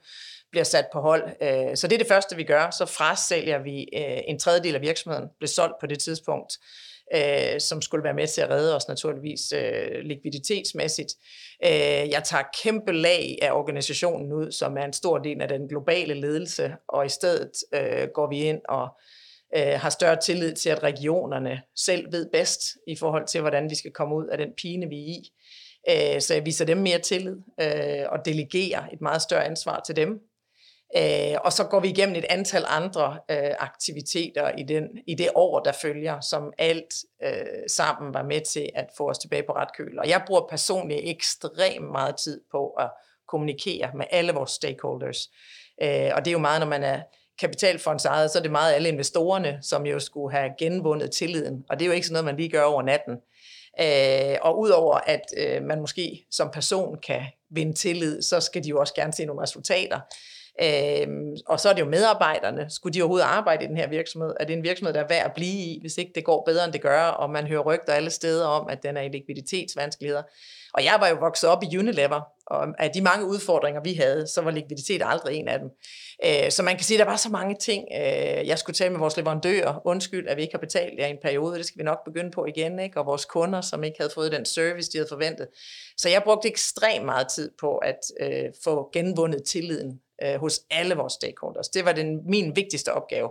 bliver 0.51 0.65
sat 0.65 0.87
på 0.93 1.01
hold. 1.01 1.23
Øh, 1.43 1.77
så 1.77 1.87
det 1.89 1.95
er 1.95 1.99
det 1.99 2.09
første, 2.09 2.37
vi 2.37 2.45
gør. 2.45 2.71
Så 2.71 2.87
frasælger 2.87 3.59
vi 3.59 3.81
øh, 3.81 4.21
en 4.29 4.39
tredjedel 4.39 4.75
af 4.75 4.81
virksomheden, 4.81 5.29
blev 5.39 5.49
solgt 5.49 5.75
på 5.81 5.87
det 5.87 5.99
tidspunkt, 5.99 6.59
øh, 7.15 7.61
som 7.61 7.83
skulle 7.83 8.05
være 8.05 8.15
med 8.15 8.27
til 8.27 8.41
at 8.41 8.51
redde 8.51 8.77
os 8.77 8.89
naturligvis 8.89 9.53
øh, 9.53 10.01
likviditetsmæssigt. 10.03 11.13
Øh, 11.65 12.11
jeg 12.11 12.23
tager 12.25 12.45
kæmpe 12.63 12.93
lag 12.93 13.39
af 13.43 13.53
organisationen 13.53 14.33
ud, 14.33 14.53
som 14.53 14.77
er 14.77 14.85
en 14.85 14.93
stor 14.93 15.19
del 15.19 15.43
af 15.43 15.49
den 15.49 15.69
globale 15.69 16.15
ledelse, 16.15 16.75
og 16.89 17.07
i 17.07 17.09
stedet 17.09 17.51
øh, 17.75 18.09
går 18.15 18.29
vi 18.29 18.39
ind 18.39 18.61
og 18.69 18.89
øh, 19.57 19.81
har 19.81 19.91
større 19.91 20.21
tillid 20.21 20.53
til, 20.53 20.71
at 20.71 20.83
regionerne 20.83 21.63
selv 21.77 22.13
ved 22.13 22.27
bedst 22.33 22.61
i 22.89 22.97
forhold 22.97 23.27
til, 23.27 23.41
hvordan 23.41 23.71
vi 23.71 23.75
skal 23.75 23.93
komme 23.93 24.17
ud 24.17 24.27
af 24.27 24.39
den 24.39 24.51
pine, 24.57 24.89
vi 24.89 24.97
er 24.97 25.07
i. 25.07 25.31
Øh, 25.91 26.21
så 26.21 26.35
jeg 26.35 26.47
viser 26.47 26.65
dem 26.65 26.77
mere 26.77 26.99
tillid 26.99 27.37
øh, 27.61 28.07
og 28.09 28.19
delegerer 28.25 28.89
et 28.93 29.01
meget 29.01 29.23
større 29.23 29.45
ansvar 29.45 29.83
til 29.87 29.97
dem. 29.97 30.21
Øh, 30.97 31.37
og 31.45 31.53
så 31.53 31.65
går 31.65 31.81
vi 31.81 31.89
igennem 31.89 32.17
et 32.17 32.25
antal 32.29 32.65
andre 32.69 33.19
øh, 33.31 33.51
aktiviteter 33.59 34.51
i, 34.59 34.63
den, 34.63 34.89
i 35.07 35.15
det 35.15 35.29
år, 35.35 35.61
der 35.61 35.73
følger, 35.73 36.21
som 36.21 36.53
alt 36.59 36.95
øh, 37.25 37.63
sammen 37.69 38.15
var 38.15 38.23
med 38.23 38.41
til 38.41 38.71
at 38.75 38.87
få 38.97 39.11
os 39.11 39.19
tilbage 39.19 39.43
på 39.43 39.53
ret 39.53 39.77
køl. 39.77 39.99
Og 39.99 40.09
jeg 40.09 40.23
bruger 40.27 40.47
personligt 40.51 41.01
ekstremt 41.05 41.93
meget 41.93 42.17
tid 42.17 42.41
på 42.51 42.69
at 42.69 42.91
kommunikere 43.29 43.91
med 43.95 44.07
alle 44.11 44.33
vores 44.33 44.51
stakeholders. 44.51 45.31
Øh, 45.83 46.11
og 46.15 46.25
det 46.25 46.29
er 46.29 46.33
jo 46.33 46.39
meget, 46.39 46.61
når 46.61 46.69
man 46.69 46.83
er 46.83 47.03
kapitalfonds 47.39 48.05
ejet, 48.05 48.31
så 48.31 48.39
er 48.39 48.43
det 48.43 48.51
meget 48.51 48.75
alle 48.75 48.89
investorerne, 48.89 49.59
som 49.63 49.87
jo 49.87 49.99
skulle 49.99 50.37
have 50.37 50.51
genvundet 50.59 51.11
tilliden. 51.11 51.65
Og 51.71 51.79
det 51.79 51.85
er 51.85 51.87
jo 51.87 51.93
ikke 51.93 52.07
sådan 52.07 52.13
noget, 52.13 52.25
man 52.25 52.37
lige 52.37 52.51
gør 52.51 52.63
over 52.63 52.83
natten. 52.83 53.17
Øh, 53.81 54.39
og 54.43 54.59
udover 54.61 54.95
at 54.95 55.25
øh, 55.37 55.63
man 55.63 55.81
måske 55.81 56.27
som 56.31 56.51
person 56.51 56.99
kan 57.07 57.23
vinde 57.51 57.73
tillid, 57.73 58.23
så 58.23 58.41
skal 58.41 58.65
de 58.65 58.69
jo 58.69 58.81
også 58.81 58.95
gerne 58.95 59.13
se 59.13 59.25
nogle 59.25 59.43
resultater. 59.43 60.01
Øhm, 60.63 61.37
og 61.47 61.61
så 61.61 61.69
er 61.69 61.73
det 61.73 61.81
jo 61.81 61.87
medarbejderne. 61.87 62.71
Skulle 62.71 62.95
de 62.95 63.03
overhovedet 63.03 63.27
arbejde 63.27 63.65
i 63.65 63.69
den 63.69 63.77
her 63.77 63.89
virksomhed? 63.89 64.35
Er 64.41 64.45
det 64.45 64.57
en 64.57 64.63
virksomhed, 64.63 64.95
der 64.95 65.01
er 65.01 65.09
værd 65.09 65.25
at 65.25 65.33
blive 65.35 65.65
i, 65.65 65.79
hvis 65.81 65.99
ikke 65.99 66.13
det 66.15 66.25
går 66.25 66.43
bedre, 66.47 66.65
end 66.65 66.73
det 66.73 66.83
gør, 66.83 67.03
og 67.03 67.31
man 67.31 67.47
hører 67.47 67.63
rygter 67.63 67.93
alle 67.93 68.11
steder 68.11 68.47
om, 68.47 68.69
at 68.69 68.83
den 68.83 68.97
er 68.97 69.03
i 69.03 69.09
likviditetsvanskeligheder? 69.09 70.23
Og 70.75 70.85
jeg 70.85 70.97
var 71.01 71.09
jo 71.09 71.17
vokset 71.21 71.51
op 71.51 71.63
i 71.63 71.79
Unilever, 71.79 72.21
og 72.47 72.67
af 72.79 72.91
de 72.91 73.01
mange 73.01 73.27
udfordringer, 73.27 73.81
vi 73.85 73.95
havde, 73.95 74.27
så 74.27 74.41
var 74.41 74.51
likviditet 74.51 75.03
aldrig 75.05 75.37
en 75.37 75.49
af 75.49 75.59
dem. 75.59 75.69
Øh, 76.25 76.51
så 76.51 76.63
man 76.63 76.77
kan 76.77 76.85
sige, 76.85 77.01
at 77.01 77.07
der 77.07 77.11
var 77.11 77.17
så 77.17 77.29
mange 77.29 77.55
ting, 77.55 77.85
øh, 77.95 78.49
jeg 78.49 78.59
skulle 78.59 78.75
tale 78.75 78.91
med 78.91 79.01
vores 79.01 79.17
leverandører. 79.17 79.87
Undskyld, 79.87 80.29
at 80.29 80.37
vi 80.37 80.43
ikke 80.43 80.55
har 80.55 80.59
betalt 80.59 80.99
jer 80.99 81.07
i 81.07 81.11
en 81.11 81.19
periode. 81.23 81.59
Det 81.59 81.67
skal 81.67 81.79
vi 81.79 81.85
nok 81.85 82.05
begynde 82.05 82.31
på 82.31 82.47
igen. 82.47 82.79
Ikke? 82.79 83.01
Og 83.01 83.07
vores 83.07 83.25
kunder, 83.25 83.61
som 83.61 83.85
ikke 83.85 83.97
havde 83.99 84.13
fået 84.15 84.33
den 84.33 84.45
service, 84.45 84.93
de 84.93 84.99
havde 84.99 85.09
forventet. 85.09 85.49
Så 85.97 86.09
jeg 86.09 86.23
brugte 86.23 86.49
ekstremt 86.49 87.05
meget 87.05 87.29
tid 87.29 87.51
på 87.61 87.77
at 87.77 87.99
øh, 88.21 88.45
få 88.65 88.91
genvundet 88.93 89.45
tilliden 89.45 90.01
øh, 90.23 90.41
hos 90.41 90.61
alle 90.71 90.95
vores 90.95 91.13
stakeholders. 91.13 91.69
Det 91.69 91.85
var 91.85 91.93
den, 91.93 92.31
min 92.31 92.57
vigtigste 92.57 92.93
opgave. 92.93 93.31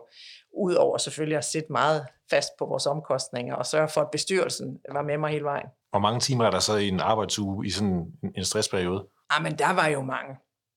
Udover 0.53 0.97
selvfølgelig 0.97 1.37
at 1.37 1.45
sætte 1.45 1.71
meget 1.71 2.07
fast 2.29 2.49
på 2.59 2.65
vores 2.65 2.85
omkostninger 2.85 3.55
og 3.55 3.65
sørge 3.65 3.87
for, 3.87 4.01
at 4.01 4.11
bestyrelsen 4.11 4.79
var 4.91 5.01
med 5.01 5.17
mig 5.17 5.31
hele 5.31 5.43
vejen. 5.43 5.67
Hvor 5.89 5.99
mange 5.99 6.19
timer 6.19 6.45
er 6.45 6.51
der 6.51 6.59
så 6.59 6.75
i 6.75 6.87
en 6.87 6.99
arbejdsuge 6.99 7.67
i 7.67 7.69
sådan 7.69 8.05
en 8.35 8.45
stressperiode? 8.45 9.07
Ah, 9.29 9.43
men 9.43 9.57
der 9.57 9.73
var 9.73 9.87
jo 9.87 10.01
mange. 10.01 10.35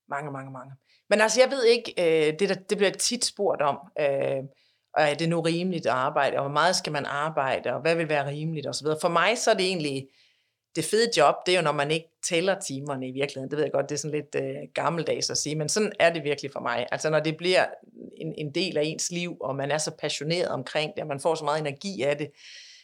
Mange, 0.08 0.32
mange, 0.32 0.50
mange. 0.50 0.72
Men 1.10 1.20
altså, 1.20 1.40
jeg 1.40 1.50
ved 1.50 1.64
ikke, 1.64 1.94
øh, 1.98 2.38
det, 2.38 2.48
der, 2.48 2.54
det 2.54 2.78
bliver 2.78 2.90
tit 2.90 3.24
spurgt 3.24 3.62
om, 3.62 3.78
øh, 4.00 4.42
er 4.96 5.14
det 5.14 5.28
nu 5.28 5.40
rimeligt 5.40 5.86
at 5.86 5.92
arbejde, 5.92 6.36
og 6.36 6.42
hvor 6.42 6.52
meget 6.52 6.76
skal 6.76 6.92
man 6.92 7.06
arbejde, 7.06 7.74
og 7.74 7.80
hvad 7.80 7.96
vil 7.96 8.08
være 8.08 8.26
rimeligt 8.26 8.66
osv. 8.66 8.86
For 9.00 9.08
mig 9.08 9.38
så 9.38 9.50
er 9.50 9.54
det 9.54 9.66
egentlig, 9.66 10.08
det 10.76 10.84
fede 10.84 11.10
job, 11.16 11.34
det 11.46 11.52
er 11.52 11.58
jo, 11.58 11.64
når 11.64 11.72
man 11.72 11.90
ikke 11.90 12.08
tæller 12.28 12.60
timerne 12.60 13.08
i 13.08 13.12
virkeligheden. 13.12 13.50
Det 13.50 13.56
ved 13.56 13.64
jeg 13.64 13.72
godt, 13.72 13.88
det 13.88 13.94
er 13.94 13.98
sådan 13.98 14.20
lidt 14.20 14.34
øh, 14.34 14.56
gammeldags 14.74 15.30
at 15.30 15.38
sige, 15.38 15.54
men 15.54 15.68
sådan 15.68 15.92
er 16.00 16.12
det 16.12 16.24
virkelig 16.24 16.50
for 16.52 16.60
mig. 16.60 16.86
Altså 16.92 17.10
når 17.10 17.20
det 17.20 17.36
bliver 17.36 17.64
en, 18.16 18.34
en 18.38 18.54
del 18.54 18.78
af 18.78 18.82
ens 18.84 19.10
liv, 19.10 19.36
og 19.40 19.56
man 19.56 19.70
er 19.70 19.78
så 19.78 19.90
passioneret 19.90 20.48
omkring 20.48 20.92
det, 20.94 21.02
og 21.02 21.08
man 21.08 21.20
får 21.20 21.34
så 21.34 21.44
meget 21.44 21.60
energi 21.60 22.02
af 22.02 22.16
det, 22.16 22.30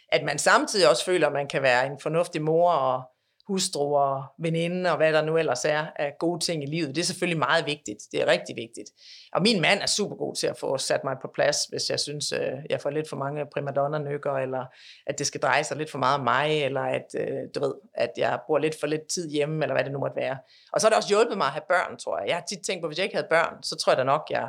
at 0.09 0.25
man 0.25 0.39
samtidig 0.39 0.91
også 0.91 1.05
føler, 1.05 1.27
at 1.27 1.33
man 1.33 1.49
kan 1.49 1.63
være 1.63 1.87
en 1.87 2.01
fornuftig 2.01 2.43
mor 2.43 2.73
og 2.73 3.03
hustru 3.47 3.97
og 3.97 4.25
veninde 4.39 4.91
og 4.91 4.97
hvad 4.97 5.13
der 5.13 5.23
nu 5.23 5.37
ellers 5.37 5.65
er 5.65 5.87
af 5.97 6.13
gode 6.19 6.45
ting 6.45 6.63
i 6.63 6.67
livet. 6.67 6.95
Det 6.95 6.99
er 6.99 7.05
selvfølgelig 7.05 7.39
meget 7.39 7.67
vigtigt. 7.67 7.99
Det 8.13 8.23
er 8.23 8.27
rigtig 8.27 8.57
vigtigt. 8.57 8.91
Og 9.33 9.43
min 9.43 9.61
mand 9.61 9.81
er 9.81 9.87
super 9.87 10.17
god 10.17 10.35
til 10.35 10.47
at 10.47 10.59
få 10.59 10.79
sat 10.79 11.05
mig 11.05 11.17
på 11.23 11.31
plads, 11.35 11.65
hvis 11.65 11.91
jeg 11.91 12.01
synes, 12.01 12.33
øh, 12.33 12.53
jeg 12.71 12.81
får 12.81 12.91
lidt 12.91 13.09
for 13.09 13.17
mange 13.17 13.47
primadonna-nykker, 13.53 14.33
eller 14.33 14.65
at 15.07 15.19
det 15.19 15.27
skal 15.27 15.41
dreje 15.41 15.65
sig 15.65 15.77
lidt 15.77 15.91
for 15.91 15.99
meget 15.99 16.19
om 16.19 16.25
mig, 16.25 16.63
eller 16.63 16.81
at, 16.81 17.07
øh, 17.19 17.39
du 17.55 17.61
ved, 17.61 17.75
at 17.95 18.11
jeg 18.17 18.41
bruger 18.47 18.61
lidt 18.61 18.81
for 18.81 18.87
lidt 18.87 19.07
tid 19.15 19.31
hjemme, 19.31 19.65
eller 19.65 19.75
hvad 19.75 19.85
det 19.85 19.93
nu 19.93 19.99
måtte 19.99 20.17
være. 20.17 20.37
Og 20.73 20.81
så 20.81 20.87
har 20.87 20.91
det 20.91 20.97
også 20.97 21.09
hjulpet 21.09 21.37
mig 21.37 21.47
at 21.47 21.53
have 21.53 21.69
børn, 21.69 21.99
tror 21.99 22.19
jeg. 22.19 22.29
Jeg 22.29 22.37
har 22.37 22.45
tit 22.49 22.61
tænkt 22.67 22.83
på, 22.83 22.87
at 22.87 22.91
hvis 22.91 22.99
jeg 22.99 23.05
ikke 23.05 23.17
havde 23.17 23.29
børn, 23.31 23.63
så 23.63 23.77
tror 23.77 23.93
jeg 23.93 23.99
da 23.99 24.05
nok, 24.05 24.27
jeg 24.31 24.49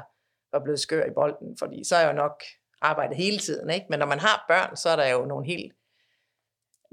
var 0.53 0.59
blevet 0.59 0.79
skør 0.79 1.05
i 1.05 1.13
bolden, 1.15 1.57
fordi 1.59 1.83
så 1.83 1.95
er 1.95 1.99
jeg 1.99 2.07
jo 2.07 2.15
nok 2.15 2.43
arbejdet 2.81 3.17
hele 3.17 3.37
tiden. 3.37 3.69
Ikke? 3.69 3.85
Men 3.89 3.99
når 3.99 4.05
man 4.05 4.19
har 4.19 4.45
børn, 4.47 4.75
så 4.75 4.89
er 4.89 4.95
der 4.95 5.07
jo 5.07 5.25
nogle 5.25 5.45
helt 5.45 5.73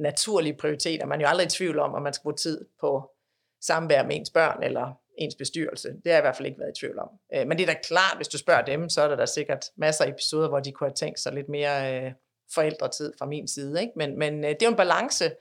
naturlige 0.01 0.55
prioriteter. 0.55 1.07
Man 1.07 1.21
er 1.21 1.25
jo 1.25 1.29
aldrig 1.29 1.47
i 1.47 1.51
tvivl 1.51 1.79
om, 1.79 1.95
om 1.95 2.03
man 2.03 2.13
skal 2.13 2.23
bruge 2.23 2.37
tid 2.37 2.65
på 2.81 3.11
samvær 3.61 4.03
med 4.03 4.17
ens 4.17 4.31
børn 4.31 4.63
eller 4.63 4.93
ens 5.19 5.35
bestyrelse. 5.35 5.89
Det 5.89 6.03
har 6.07 6.13
jeg 6.13 6.19
i 6.19 6.21
hvert 6.21 6.37
fald 6.37 6.47
ikke 6.47 6.61
været 6.61 6.77
i 6.77 6.81
tvivl 6.81 6.99
om. 6.99 7.09
Øh, 7.35 7.47
men 7.47 7.59
det 7.59 7.69
er 7.69 7.73
da 7.73 7.79
klart, 7.83 8.17
hvis 8.17 8.29
du 8.29 8.39
spørger 8.39 8.65
dem, 8.65 8.89
så 8.89 9.03
er 9.03 9.09
der 9.09 9.17
da 9.17 9.27
sikkert 9.27 9.65
masser 9.77 10.05
af 10.05 10.09
episoder, 10.09 10.49
hvor 10.49 10.61
de 10.61 10.73
kunne 10.73 10.89
have 10.89 10.95
tænkt 10.95 11.21
sig 11.21 11.33
lidt 11.33 11.49
mere 11.49 12.05
øh, 12.05 12.13
forældretid 12.55 13.13
fra 13.19 13.27
min 13.27 13.49
side. 13.49 13.81
Ikke? 13.81 13.93
Men, 13.97 14.19
men 14.19 14.45
øh, 14.45 14.51
det 14.51 14.63
er 14.63 14.67
jo 14.67 14.71
en 14.71 14.77
balance. 14.77 15.33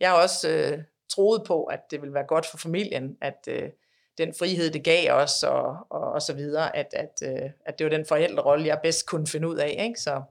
Jeg 0.00 0.10
har 0.10 0.22
også 0.22 0.48
øh, 0.48 0.78
troet 1.08 1.42
på, 1.46 1.64
at 1.64 1.80
det 1.90 2.02
vil 2.02 2.14
være 2.14 2.26
godt 2.28 2.46
for 2.46 2.58
familien, 2.58 3.16
at 3.20 3.48
øh, 3.48 3.70
den 4.18 4.34
frihed, 4.34 4.70
det 4.70 4.84
gav 4.84 5.12
os, 5.12 5.42
og, 5.42 5.76
og, 5.90 6.12
og 6.12 6.22
så 6.22 6.34
videre, 6.34 6.76
at, 6.76 6.94
at, 6.94 7.22
øh, 7.22 7.50
at 7.66 7.78
det 7.78 7.84
var 7.84 7.90
den 7.90 8.06
forældrerolle, 8.06 8.66
jeg 8.66 8.80
bedst 8.82 9.06
kunne 9.06 9.26
finde 9.26 9.48
ud 9.48 9.56
af. 9.56 9.76
Ikke? 9.88 10.00
Så 10.00 10.22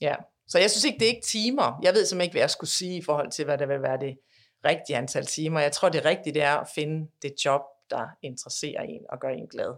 ja, 0.00 0.14
så 0.48 0.58
jeg 0.58 0.70
synes 0.70 0.84
ikke, 0.84 0.98
det 0.98 1.04
er 1.04 1.14
ikke 1.14 1.26
timer. 1.26 1.80
Jeg 1.82 1.94
ved 1.94 2.06
simpelthen 2.06 2.26
ikke, 2.26 2.34
hvad 2.34 2.42
jeg 2.42 2.50
skulle 2.50 2.70
sige 2.70 2.96
i 2.96 3.02
forhold 3.02 3.30
til, 3.30 3.44
hvad 3.44 3.58
der 3.58 3.66
vil 3.66 3.82
være 3.82 3.98
det 4.00 4.18
rigtige 4.64 4.96
antal 4.96 5.26
timer. 5.26 5.60
Jeg 5.60 5.72
tror, 5.72 5.88
det 5.88 6.04
rigtige 6.04 6.34
det 6.34 6.42
er 6.42 6.56
at 6.56 6.68
finde 6.74 7.10
det 7.22 7.32
job, 7.44 7.60
der 7.90 8.06
interesserer 8.22 8.82
en 8.82 9.02
og 9.12 9.20
gør 9.20 9.28
en 9.28 9.48
glad. 9.48 9.74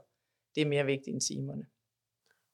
Det 0.54 0.60
er 0.60 0.66
mere 0.66 0.84
vigtigt 0.84 1.14
end 1.14 1.20
timerne. 1.20 1.62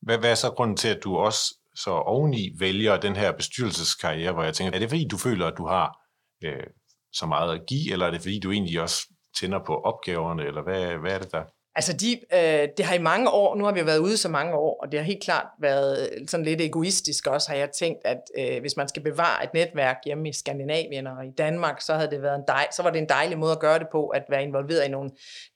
Hvad, 0.02 0.18
hvad 0.18 0.30
er 0.30 0.34
så 0.34 0.50
grunden 0.50 0.76
til, 0.76 0.88
at 0.88 1.04
du 1.04 1.16
også 1.16 1.54
så 1.74 1.90
oveni 1.90 2.50
vælger 2.58 3.00
den 3.00 3.16
her 3.16 3.32
bestyrelseskarriere, 3.32 4.32
hvor 4.32 4.42
jeg 4.42 4.54
tænker, 4.54 4.74
er 4.74 4.78
det 4.78 4.88
fordi, 4.88 5.08
du 5.10 5.18
føler, 5.18 5.46
at 5.46 5.58
du 5.58 5.66
har 5.66 5.98
øh, 6.44 6.66
så 7.12 7.26
meget 7.26 7.54
at 7.54 7.66
give, 7.66 7.92
eller 7.92 8.06
er 8.06 8.10
det 8.10 8.20
fordi, 8.20 8.40
du 8.40 8.50
egentlig 8.50 8.80
også 8.80 9.12
tænder 9.40 9.60
på 9.66 9.74
opgaverne, 9.74 10.46
eller 10.46 10.62
hvad, 10.62 10.96
hvad 10.96 11.12
er 11.12 11.18
det 11.18 11.32
der? 11.32 11.44
Altså, 11.76 11.92
de, 11.92 12.20
øh, 12.34 12.68
det 12.76 12.84
har 12.84 12.94
i 12.94 12.98
mange 12.98 13.30
år, 13.30 13.56
nu 13.56 13.64
har 13.64 13.72
vi 13.72 13.86
været 13.86 13.98
ude 13.98 14.16
så 14.16 14.28
mange 14.28 14.54
år, 14.54 14.80
og 14.82 14.92
det 14.92 15.00
har 15.00 15.04
helt 15.04 15.22
klart 15.22 15.46
været 15.60 16.10
øh, 16.12 16.28
sådan 16.28 16.46
lidt 16.46 16.60
egoistisk 16.60 17.26
også, 17.26 17.50
har 17.50 17.56
jeg 17.56 17.70
tænkt, 17.70 17.98
at 18.04 18.20
øh, 18.38 18.60
hvis 18.60 18.76
man 18.76 18.88
skal 18.88 19.02
bevare 19.02 19.44
et 19.44 19.54
netværk 19.54 19.96
hjemme 20.04 20.28
i 20.28 20.32
Skandinavien 20.32 21.06
og 21.06 21.26
i 21.26 21.30
Danmark, 21.38 21.80
så, 21.80 21.94
havde 21.94 22.10
det 22.10 22.22
været 22.22 22.34
en 22.34 22.44
dej, 22.48 22.66
så 22.76 22.82
var 22.82 22.90
det 22.90 22.98
en 22.98 23.08
dejlig 23.08 23.38
måde 23.38 23.52
at 23.52 23.60
gøre 23.60 23.78
det 23.78 23.86
på, 23.92 24.06
at 24.06 24.22
være 24.30 24.42
involveret 24.42 24.86
i 24.86 24.90
nogle 24.90 25.10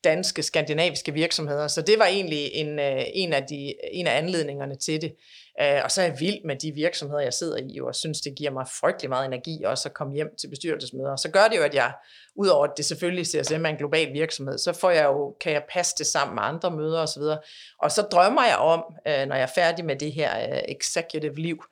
danske, 0.04 0.42
skandinaviske 0.42 1.12
virksomheder. 1.12 1.68
Så 1.68 1.82
det 1.82 1.98
var 1.98 2.06
egentlig 2.06 2.50
en, 2.54 2.78
øh, 2.78 3.02
en, 3.14 3.32
af, 3.32 3.42
de, 3.42 3.74
en 3.92 4.06
af 4.06 4.18
anledningerne 4.18 4.74
til 4.74 5.00
det. 5.00 5.12
Øh, 5.60 5.80
og 5.84 5.90
så 5.90 6.02
er 6.02 6.06
jeg 6.06 6.20
vild 6.20 6.44
med 6.44 6.56
de 6.56 6.72
virksomheder, 6.72 7.20
jeg 7.20 7.34
sidder 7.34 7.58
i, 7.58 7.80
og 7.80 7.94
synes, 7.94 8.20
det 8.20 8.34
giver 8.36 8.50
mig 8.50 8.66
frygtelig 8.80 9.08
meget 9.08 9.26
energi 9.26 9.62
også 9.64 9.88
at 9.88 9.94
komme 9.94 10.14
hjem 10.14 10.28
til 10.40 10.48
bestyrelsesmøder. 10.48 11.16
Så 11.16 11.30
gør 11.30 11.48
det 11.48 11.56
jo, 11.56 11.62
at 11.62 11.74
jeg, 11.74 11.92
udover 12.36 12.66
at 12.66 12.72
det 12.76 12.84
selvfølgelig 12.84 13.26
CSM 13.26 13.64
er 13.64 13.68
en 13.68 13.76
global 13.76 14.12
virksomhed, 14.12 14.58
så 14.58 14.72
får 14.72 14.90
jeg 14.90 15.04
jo, 15.04 15.36
kan 15.40 15.52
jeg 15.52 15.62
passe 15.72 15.94
det 15.98 16.06
sammen 16.06 16.34
med 16.34 16.42
andre 16.42 16.70
møder 16.70 17.00
osv. 17.00 17.22
Og, 17.22 17.44
og 17.78 17.90
så 17.90 18.02
drømmer 18.02 18.44
jeg 18.44 18.56
om, 18.56 18.84
øh, 19.08 19.26
når 19.26 19.34
jeg 19.34 19.42
er 19.42 19.54
færdig 19.54 19.84
med 19.84 19.96
det 19.96 20.12
her 20.12 20.52
øh, 20.52 20.62
executive 20.68 21.36
liv, 21.36 21.64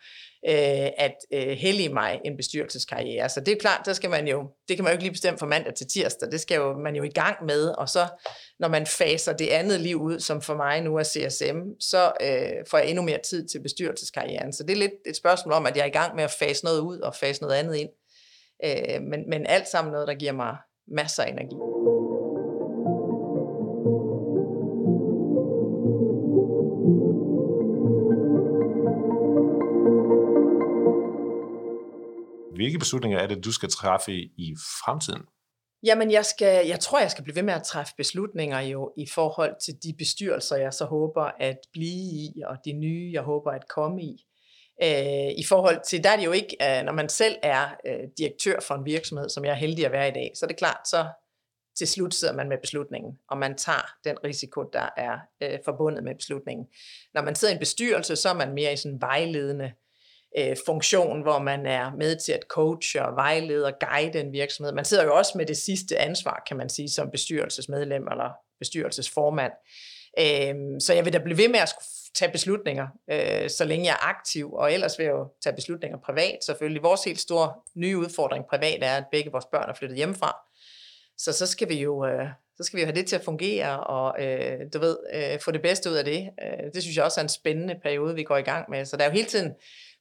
øh, 0.49 0.89
at 0.99 1.17
øh, 1.33 1.49
hellige 1.49 1.89
mig 1.89 2.21
en 2.25 2.37
bestyrelseskarriere. 2.37 3.29
Så 3.29 3.41
det 3.41 3.53
er 3.53 3.59
klart, 3.61 3.87
der 3.87 3.93
skal 3.93 4.11
man 4.11 4.29
jo, 4.29 4.51
det 4.69 4.77
kan 4.77 4.85
man 4.85 4.91
jo 4.91 4.95
ikke 4.95 5.05
lige 5.05 5.13
bestemme 5.13 5.39
fra 5.39 5.47
mandag 5.47 5.75
til 5.75 5.87
tirsdag, 5.87 6.31
det 6.31 6.41
skal 6.41 6.57
jo, 6.57 6.79
man 6.79 6.97
jo 6.97 7.03
i 7.03 7.09
gang 7.09 7.45
med, 7.45 7.69
og 7.69 7.89
så 7.89 8.07
når 8.59 8.69
man 8.69 8.87
faser 8.87 9.33
det 9.33 9.49
andet 9.49 9.81
liv 9.81 10.03
ud, 10.03 10.21
som 10.21 10.43
for 10.43 10.55
mig 10.55 10.81
nu 10.81 10.97
er 10.97 11.05
CSM, 11.05 11.59
så 11.81 12.13
øh, 12.21 12.67
får 12.71 12.79
jeg 12.79 12.89
endnu 12.89 13.03
mere 13.03 13.19
tid 13.25 13.49
til 13.49 13.63
bestyrelseskarrieren. 13.63 14.53
Så 14.53 14.63
det 14.63 14.73
er 14.73 14.77
lidt 14.77 14.93
et 15.07 15.17
spørgsmål 15.17 15.53
om, 15.53 15.67
at 15.67 15.77
jeg 15.77 15.83
er 15.83 15.87
i 15.87 15.91
gang 15.91 16.17
med 16.17 16.25
at 16.25 16.31
fase 16.31 16.65
noget 16.65 16.81
ud 16.81 16.99
og 16.99 17.15
fase 17.15 17.43
noget 17.43 17.55
andet 17.55 17.77
ind. 17.77 17.91
Øh, 18.65 19.03
men, 19.03 19.31
men 19.31 19.47
alt 19.47 19.69
sammen 19.69 19.93
noget, 19.93 20.09
der 20.09 20.15
giver 20.15 20.33
mig 20.33 20.57
masser 20.89 21.23
af 21.23 21.29
energi. 21.31 21.57
hvilke 32.59 32.79
beslutninger 32.79 33.19
er 33.19 33.27
det, 33.27 33.45
du 33.45 33.53
skal 33.53 33.71
træffe 33.71 34.13
i 34.15 34.57
fremtiden? 34.85 35.23
Jamen, 35.83 36.11
jeg, 36.11 36.25
skal, 36.25 36.67
jeg 36.67 36.81
tror, 36.81 37.01
jeg 37.01 37.11
skal 37.11 37.25
blive 37.25 37.37
ved 37.37 37.43
med 37.43 37.55
at 37.55 37.63
træffe 37.63 37.93
beslutninger 37.97 38.61
jo 38.61 38.93
i 38.97 39.07
forhold 39.07 39.55
til 39.65 39.75
de 39.83 39.95
bestyrelser, 39.99 40.57
jeg 40.57 40.75
så 40.75 40.85
håber 40.85 41.23
at 41.41 41.59
blive 41.73 42.13
i, 42.25 42.43
og 42.47 42.57
de 42.65 42.73
nye, 42.73 43.11
jeg 43.13 43.23
håber 43.23 43.51
at 43.51 43.69
komme 43.69 44.03
i. 44.03 44.25
Øh, 44.83 45.31
I 45.39 45.45
forhold 45.49 45.81
til, 45.87 46.05
der 46.05 46.11
er 46.11 46.17
det 46.17 46.25
jo 46.25 46.33
ikke, 46.33 46.57
øh, 46.63 46.85
når 46.85 46.93
man 46.93 47.09
selv 47.09 47.37
er 47.43 47.69
øh, 47.87 48.09
direktør 48.19 48.61
for 48.61 48.75
en 48.75 48.85
virksomhed, 48.85 49.29
som 49.29 49.45
jeg 49.45 49.51
er 49.51 49.57
heldig 49.57 49.87
at 49.87 49.93
være 49.93 50.09
i 50.09 50.13
dag, 50.13 50.33
så 50.35 50.47
er 50.47 50.49
det 50.49 50.57
klart, 50.57 50.89
så 50.89 51.07
til 51.79 51.89
slut 51.89 52.15
sidder 52.15 52.35
man 52.35 52.49
med 52.49 52.59
beslutningen, 52.59 53.19
og 53.31 53.39
man 53.39 53.57
tager 53.57 53.95
den 54.05 54.25
risiko, 54.25 54.63
der 54.73 54.89
er 54.97 55.19
øh, 55.43 55.59
forbundet 55.65 56.05
med 56.05 56.15
beslutningen. 56.15 56.67
Når 57.15 57.23
man 57.23 57.35
sidder 57.35 57.53
i 57.53 57.57
en 57.57 57.61
bestyrelse, 57.61 58.17
så 58.17 58.29
er 58.29 58.35
man 58.35 58.55
mere 58.55 58.73
i 58.73 58.77
sådan 58.77 58.95
en 58.95 59.01
vejledende 59.01 59.65
øh, 59.65 59.88
Øh, 60.39 60.57
funktion, 60.67 61.23
hvor 61.23 61.39
man 61.39 61.67
er 61.67 61.91
med 61.99 62.17
til 62.17 62.33
at 62.33 62.45
coache 62.49 63.07
og 63.07 63.17
vejlede 63.17 63.67
og 63.67 63.73
guide 63.81 64.21
en 64.21 64.33
virksomhed. 64.33 64.73
Man 64.75 64.85
sidder 64.85 65.05
jo 65.05 65.15
også 65.15 65.33
med 65.37 65.47
det 65.47 65.57
sidste 65.57 65.99
ansvar, 65.99 66.43
kan 66.49 66.57
man 66.57 66.69
sige, 66.69 66.91
som 66.91 67.11
bestyrelsesmedlem 67.11 68.09
eller 68.11 68.31
bestyrelsesformand. 68.59 69.53
Øh, 70.19 70.81
så 70.81 70.95
jeg 70.95 71.05
vil 71.05 71.13
da 71.13 71.19
blive 71.19 71.39
ved 71.39 71.49
med 71.49 71.61
at 71.61 71.75
tage 72.15 72.33
beslutninger, 72.33 72.87
øh, 73.11 73.51
så 73.51 73.65
længe 73.65 73.87
jeg 73.87 73.93
er 73.93 74.09
aktiv, 74.09 74.53
og 74.53 74.73
ellers 74.73 74.99
vil 74.99 75.05
jeg 75.05 75.13
jo 75.13 75.29
tage 75.43 75.57
beslutninger 75.57 75.99
privat. 75.99 76.39
Selvfølgelig 76.45 76.83
vores 76.83 77.05
helt 77.05 77.21
store 77.21 77.53
nye 77.77 77.99
udfordring 77.99 78.45
privat 78.51 78.83
er, 78.83 78.97
at 78.97 79.05
begge 79.13 79.33
vores 79.33 79.47
børn 79.53 79.71
er 79.71 79.75
flyttet 79.75 79.97
hjemmefra. 79.97 80.37
Så 81.19 81.33
så 81.33 81.47
skal 81.47 81.69
vi 81.69 81.81
jo 81.81 82.07
øh, 82.07 82.29
så 82.59 82.65
skal 82.65 82.77
vi 82.77 82.81
jo 82.81 82.87
have 82.87 82.97
det 82.97 83.07
til 83.07 83.17
at 83.17 83.25
fungere, 83.25 83.81
og 83.81 84.25
øh, 84.25 84.61
du 84.73 84.79
ved, 84.79 84.97
øh, 85.15 85.41
få 85.41 85.51
det 85.51 85.63
bedste 85.63 85.91
ud 85.91 85.95
af 85.95 86.05
det. 86.05 86.31
Øh, 86.43 86.73
det 86.75 86.83
synes 86.83 86.97
jeg 86.97 87.05
også 87.05 87.21
er 87.21 87.23
en 87.23 87.29
spændende 87.29 87.75
periode, 87.83 88.15
vi 88.15 88.23
går 88.23 88.37
i 88.37 88.43
gang 88.43 88.71
med. 88.71 88.85
Så 88.85 88.97
der 88.97 89.05
er 89.05 89.09
jo 89.09 89.13
hele 89.13 89.29
tiden 89.29 89.53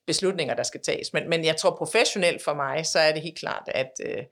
beslutninger, 0.08 0.56
der 0.56 0.64
skal 0.64 0.82
tages. 0.82 1.14
Men, 1.14 1.30
men 1.30 1.46
jeg 1.46 1.58
tror 1.58 1.76
professionelt 1.76 2.44
for 2.44 2.54
mig, 2.54 2.86
så 2.86 3.00
er 3.00 3.12
det 3.12 3.22
helt 3.22 3.38
klart, 3.38 3.64
at, 3.68 3.92
øh, 4.06 4.24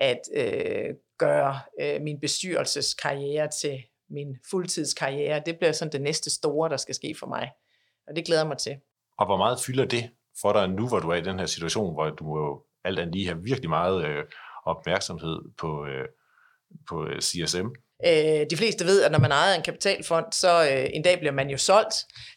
at 0.00 0.20
øh, 0.34 0.94
gøre 1.18 1.60
øh, 1.80 2.02
min 2.02 2.20
bestyrelseskarriere 2.20 3.48
til 3.60 3.82
min 4.10 4.36
fuldtidskarriere. 4.50 5.42
Det 5.46 5.58
bliver 5.58 5.72
sådan 5.72 5.92
det 5.92 6.02
næste 6.02 6.30
store, 6.30 6.68
der 6.68 6.76
skal 6.76 6.94
ske 6.94 7.14
for 7.18 7.26
mig. 7.26 7.50
Og 8.08 8.16
det 8.16 8.26
glæder 8.26 8.46
mig 8.46 8.58
til. 8.58 8.76
Og 9.18 9.26
hvor 9.26 9.36
meget 9.36 9.60
fylder 9.66 9.84
det 9.84 10.10
for 10.40 10.52
dig 10.52 10.68
nu, 10.68 10.88
hvor 10.88 11.00
du 11.00 11.08
er 11.08 11.14
i 11.14 11.20
den 11.20 11.38
her 11.38 11.46
situation, 11.46 11.94
hvor 11.94 12.10
du 12.10 12.24
må 12.24 12.66
alt 12.84 12.98
andet 12.98 13.14
lige 13.14 13.26
have 13.26 13.42
virkelig 13.42 13.70
meget 13.70 14.04
øh, 14.04 14.24
opmærksomhed 14.64 15.40
på, 15.58 15.86
øh, 15.86 16.08
på 16.88 17.06
øh, 17.06 17.20
CSM? 17.20 17.68
Øh, 18.06 18.46
de 18.50 18.56
fleste 18.56 18.84
ved, 18.84 19.02
at 19.02 19.12
når 19.12 19.18
man 19.18 19.32
ejer 19.32 19.54
en 19.54 19.62
kapitalfond, 19.62 20.26
så 20.32 20.68
øh, 20.72 20.86
en 20.92 21.02
dag 21.02 21.18
bliver 21.18 21.32
man 21.32 21.50
jo 21.50 21.56
solgt, 21.56 21.94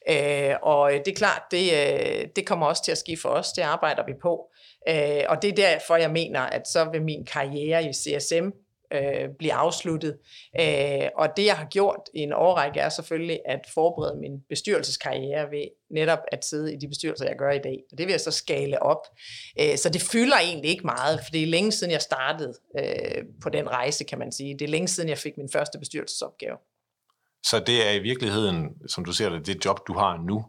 øh, 0.10 0.56
og 0.62 0.93
øh, 0.93 0.99
det 0.99 1.08
er 1.08 1.15
klart, 1.15 1.41
det, 1.51 1.71
øh, 1.73 2.28
det 2.36 2.45
kommer 2.45 2.65
også 2.65 2.84
til 2.84 2.91
at 2.91 2.97
ske 2.97 3.17
for 3.21 3.30
os, 3.30 3.51
det 3.51 3.62
arbejder 3.62 4.04
vi 4.06 4.13
på. 4.21 4.45
Øh, 4.89 5.23
og 5.30 5.41
det 5.41 5.49
er 5.49 5.56
derfor, 5.56 5.95
jeg 5.95 6.12
mener, 6.12 6.39
at 6.41 6.67
så 6.67 6.89
vil 6.91 7.01
min 7.01 7.25
karriere 7.25 7.86
i 7.86 7.93
CSM 7.93 8.49
øh, 8.93 9.29
blive 9.39 9.53
afsluttet. 9.53 10.17
Øh, 10.59 11.09
og 11.15 11.29
det, 11.37 11.45
jeg 11.45 11.57
har 11.57 11.65
gjort 11.65 12.09
i 12.13 12.19
en 12.19 12.33
årrække, 12.33 12.79
er 12.79 12.89
selvfølgelig 12.89 13.39
at 13.45 13.59
forberede 13.73 14.19
min 14.19 14.41
bestyrelseskarriere 14.49 15.51
ved 15.51 15.67
netop 15.91 16.19
at 16.31 16.45
sidde 16.45 16.73
i 16.73 16.77
de 16.77 16.87
bestyrelser, 16.87 17.25
jeg 17.25 17.35
gør 17.37 17.51
i 17.51 17.59
dag. 17.59 17.77
Og 17.91 17.97
det 17.97 18.07
vil 18.07 18.13
jeg 18.13 18.21
så 18.21 18.31
skale 18.31 18.81
op. 18.81 19.07
Øh, 19.59 19.77
så 19.77 19.89
det 19.89 20.01
fylder 20.01 20.37
egentlig 20.37 20.71
ikke 20.71 20.85
meget, 20.85 21.19
for 21.23 21.31
det 21.31 21.43
er 21.43 21.47
længe 21.47 21.71
siden, 21.71 21.91
jeg 21.91 22.01
startede 22.01 22.53
øh, 22.79 23.23
på 23.41 23.49
den 23.49 23.69
rejse, 23.69 24.03
kan 24.03 24.19
man 24.19 24.31
sige. 24.31 24.53
Det 24.53 24.65
er 24.65 24.69
længe 24.69 24.87
siden, 24.87 25.09
jeg 25.09 25.17
fik 25.17 25.37
min 25.37 25.49
første 25.53 25.79
bestyrelsesopgave. 25.79 26.57
Så 27.43 27.59
det 27.59 27.87
er 27.87 27.91
i 27.91 27.99
virkeligheden, 27.99 28.69
som 28.87 29.05
du 29.05 29.11
ser 29.11 29.29
det, 29.29 29.47
det 29.47 29.65
job, 29.65 29.87
du 29.87 29.93
har 29.93 30.23
nu, 30.27 30.45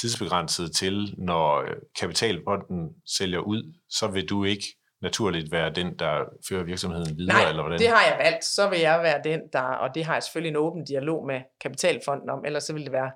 tidsbegrænset 0.00 0.72
til, 0.74 1.14
når 1.18 1.60
øh, 1.60 1.76
kapitalfonden 2.00 2.88
sælger 3.06 3.38
ud, 3.38 3.74
så 3.88 4.08
vil 4.08 4.28
du 4.28 4.44
ikke 4.44 4.66
naturligt 5.02 5.52
være 5.52 5.70
den, 5.70 5.98
der 5.98 6.24
fører 6.48 6.64
virksomheden 6.64 7.18
videre? 7.18 7.36
Nej, 7.36 7.48
eller 7.48 7.62
hvordan? 7.62 7.78
det 7.78 7.88
har 7.88 8.06
jeg 8.10 8.18
valgt. 8.18 8.44
Så 8.44 8.68
vil 8.68 8.80
jeg 8.80 9.02
være 9.02 9.20
den, 9.24 9.40
der, 9.52 9.60
og 9.60 9.94
det 9.94 10.04
har 10.04 10.14
jeg 10.14 10.22
selvfølgelig 10.22 10.50
en 10.50 10.56
åben 10.56 10.84
dialog 10.84 11.26
med 11.26 11.40
Kapitalfonden 11.60 12.30
om, 12.30 12.44
ellers 12.44 12.64
så 12.64 12.72
vil 12.72 12.84
det 12.84 12.92
være 12.92 13.10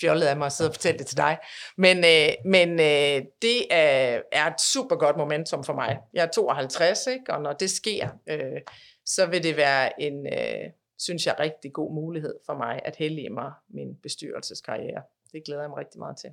fjollet 0.00 0.26
af 0.26 0.36
mig 0.36 0.46
at 0.46 0.52
sidde 0.52 0.70
og 0.70 0.74
fortælle 0.74 0.98
det 0.98 1.06
til 1.06 1.16
dig. 1.16 1.38
Men, 1.76 1.96
øh, 1.98 2.28
men 2.44 2.70
øh, 2.70 3.22
det 3.42 3.58
er, 3.70 4.20
er 4.32 4.46
et 4.46 4.60
super 4.60 4.96
godt 4.96 5.16
momentum 5.16 5.64
for 5.64 5.74
mig. 5.74 5.98
Jeg 6.14 6.22
er 6.22 6.30
52, 6.30 7.06
ikke? 7.06 7.24
og 7.28 7.42
når 7.42 7.52
det 7.52 7.70
sker, 7.70 8.08
øh, 8.28 8.60
så 9.06 9.26
vil 9.26 9.42
det 9.42 9.56
være 9.56 10.02
en, 10.02 10.26
øh, 10.26 10.70
synes 10.98 11.26
jeg, 11.26 11.34
rigtig 11.40 11.72
god 11.72 11.94
mulighed 11.94 12.34
for 12.46 12.54
mig 12.54 12.80
at 12.84 12.96
hellige 12.96 13.30
mig 13.30 13.52
min 13.68 13.88
bestyrelseskarriere. 14.02 15.02
Det 15.32 15.42
glæder 15.46 15.62
jeg 15.62 15.70
mig 15.70 15.78
rigtig 15.78 15.98
meget 15.98 16.16
til. 16.16 16.30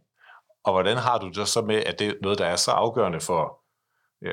Og 0.64 0.74
hvordan 0.74 0.98
har 0.98 1.18
du 1.20 1.30
det 1.30 1.48
så 1.48 1.62
med, 1.62 1.84
at 1.86 2.00
det 2.00 2.08
er 2.08 2.14
noget, 2.22 2.38
der 2.40 2.46
er 2.46 2.56
så 2.56 2.72
afgørende 2.72 3.20
for, 3.20 3.65
ja, 4.22 4.32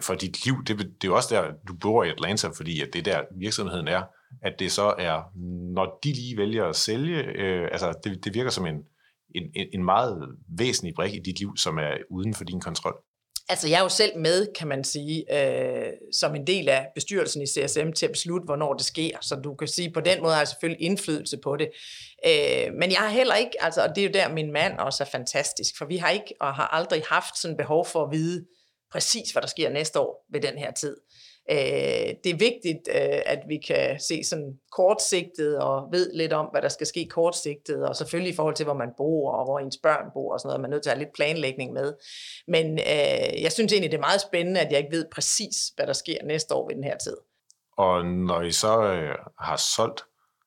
for 0.00 0.14
dit 0.14 0.44
liv? 0.44 0.54
Det, 0.66 0.78
det 0.78 0.84
er 0.84 1.08
jo 1.08 1.16
også 1.16 1.34
der, 1.34 1.52
du 1.68 1.74
bor 1.80 2.04
i 2.04 2.10
Atlanta, 2.10 2.48
fordi 2.48 2.80
at 2.80 2.88
det 2.92 3.04
der 3.04 3.22
virksomheden 3.36 3.88
er, 3.88 4.02
at 4.42 4.58
det 4.58 4.72
så 4.72 4.94
er, 4.98 5.22
når 5.74 5.98
de 6.04 6.12
lige 6.12 6.36
vælger 6.36 6.64
at 6.64 6.76
sælge, 6.76 7.22
øh, 7.22 7.68
altså 7.72 7.94
det, 8.04 8.24
det 8.24 8.34
virker 8.34 8.50
som 8.50 8.66
en, 8.66 8.76
en, 9.34 9.50
en 9.72 9.84
meget 9.84 10.36
væsentlig 10.58 10.94
brik 10.94 11.14
i 11.14 11.18
dit 11.18 11.38
liv, 11.38 11.56
som 11.56 11.78
er 11.78 11.96
uden 12.10 12.34
for 12.34 12.44
din 12.44 12.60
kontrol. 12.60 12.94
Altså 13.48 13.68
jeg 13.68 13.78
er 13.78 13.82
jo 13.82 13.88
selv 13.88 14.18
med, 14.18 14.46
kan 14.58 14.68
man 14.68 14.84
sige, 14.84 15.24
øh, 15.38 15.92
som 16.12 16.34
en 16.34 16.46
del 16.46 16.68
af 16.68 16.86
bestyrelsen 16.94 17.42
i 17.42 17.46
CSM 17.46 17.92
til 17.92 18.06
at 18.06 18.12
beslutte, 18.12 18.44
hvornår 18.44 18.74
det 18.74 18.86
sker. 18.86 19.18
Så 19.20 19.34
du 19.34 19.54
kan 19.54 19.68
sige, 19.68 19.92
på 19.92 20.00
den 20.00 20.22
måde 20.22 20.32
har 20.32 20.40
jeg 20.40 20.48
selvfølgelig 20.48 20.86
indflydelse 20.86 21.38
på 21.42 21.56
det. 21.56 21.68
Øh, 22.26 22.74
men 22.80 22.90
jeg 22.90 22.98
har 22.98 23.08
heller 23.08 23.34
ikke, 23.34 23.50
altså, 23.60 23.82
og 23.82 23.88
det 23.88 23.98
er 23.98 24.06
jo 24.06 24.12
der, 24.14 24.34
min 24.34 24.52
mand 24.52 24.78
også 24.78 25.04
er 25.04 25.08
fantastisk, 25.08 25.78
for 25.78 25.84
vi 25.84 25.96
har 25.96 26.10
ikke 26.10 26.34
og 26.40 26.54
har 26.54 26.66
aldrig 26.66 27.02
haft 27.10 27.38
sådan 27.38 27.56
behov 27.56 27.86
for 27.86 28.04
at 28.04 28.12
vide 28.12 28.44
præcis, 28.94 29.30
hvad 29.30 29.42
der 29.42 29.48
sker 29.48 29.70
næste 29.70 30.00
år 30.00 30.26
ved 30.32 30.40
den 30.40 30.58
her 30.58 30.72
tid. 30.72 30.96
Øh, 31.50 32.08
det 32.24 32.30
er 32.30 32.36
vigtigt, 32.48 32.88
øh, 32.88 33.20
at 33.26 33.38
vi 33.48 33.56
kan 33.56 34.00
se 34.00 34.24
sådan 34.24 34.58
kortsigtet 34.72 35.58
og 35.58 35.88
ved 35.92 36.12
lidt 36.14 36.32
om, 36.32 36.46
hvad 36.52 36.62
der 36.62 36.68
skal 36.68 36.86
ske 36.86 37.08
kortsigtet, 37.10 37.88
og 37.88 37.96
selvfølgelig 37.96 38.32
i 38.32 38.36
forhold 38.36 38.54
til, 38.54 38.64
hvor 38.64 38.74
man 38.74 38.88
bor 38.96 39.32
og 39.32 39.44
hvor 39.44 39.58
ens 39.58 39.78
børn 39.82 40.10
bor 40.14 40.32
og 40.32 40.40
sådan 40.40 40.48
noget. 40.48 40.60
Man 40.60 40.70
er 40.70 40.74
nødt 40.74 40.82
til 40.82 40.90
at 40.90 40.96
have 40.96 41.04
lidt 41.04 41.14
planlægning 41.14 41.72
med. 41.72 41.94
Men 42.48 42.66
øh, 42.78 43.42
jeg 43.42 43.52
synes 43.52 43.72
egentlig, 43.72 43.90
det 43.90 43.96
er 43.96 44.08
meget 44.10 44.20
spændende, 44.20 44.60
at 44.60 44.70
jeg 44.70 44.78
ikke 44.78 44.96
ved 44.96 45.06
præcis, 45.12 45.56
hvad 45.76 45.86
der 45.86 45.92
sker 45.92 46.24
næste 46.24 46.54
år 46.54 46.68
ved 46.68 46.74
den 46.74 46.84
her 46.84 46.96
tid. 46.96 47.16
Og 47.76 48.06
når 48.06 48.42
I 48.42 48.52
så 48.52 48.82
øh, 48.82 49.14
har 49.38 49.56
solgt, 49.56 50.04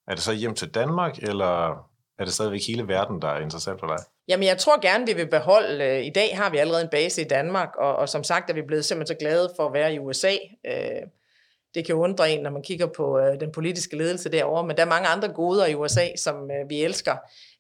er 0.07 0.13
det 0.15 0.23
så 0.23 0.33
hjem 0.33 0.55
til 0.55 0.69
Danmark, 0.69 1.17
eller 1.17 1.87
er 2.19 2.25
det 2.25 2.33
stadigvæk 2.33 2.67
hele 2.67 2.87
verden, 2.87 3.21
der 3.21 3.27
er 3.27 3.39
interessant 3.39 3.79
for 3.79 3.87
dig? 3.87 3.97
Jamen, 4.27 4.47
jeg 4.47 4.57
tror 4.57 4.81
gerne, 4.81 5.05
vi 5.05 5.13
vil 5.13 5.29
beholde. 5.29 5.85
Øh, 5.85 6.05
I 6.05 6.09
dag 6.09 6.37
har 6.37 6.49
vi 6.49 6.57
allerede 6.57 6.83
en 6.83 6.89
base 6.89 7.21
i 7.21 7.25
Danmark, 7.25 7.69
og, 7.77 7.95
og 7.95 8.09
som 8.09 8.23
sagt 8.23 8.49
er 8.49 8.53
vi 8.53 8.61
blevet 8.61 8.85
simpelthen 8.85 9.15
så 9.15 9.19
glade 9.19 9.49
for 9.55 9.65
at 9.65 9.73
være 9.73 9.93
i 9.93 9.99
USA. 9.99 10.33
Øh, 10.67 11.01
det 11.77 11.85
kan 11.85 11.95
undre 11.95 12.31
en, 12.31 12.43
når 12.43 12.49
man 12.49 12.61
kigger 12.63 12.87
på 12.87 13.19
øh, 13.19 13.39
den 13.39 13.51
politiske 13.51 13.97
ledelse 13.97 14.31
derovre, 14.31 14.67
men 14.67 14.77
der 14.77 14.83
er 14.83 14.89
mange 14.89 15.07
andre 15.07 15.27
goder 15.27 15.65
i 15.65 15.75
USA, 15.75 16.07
som 16.15 16.35
øh, 16.35 16.69
vi 16.69 16.83
elsker. 16.83 17.15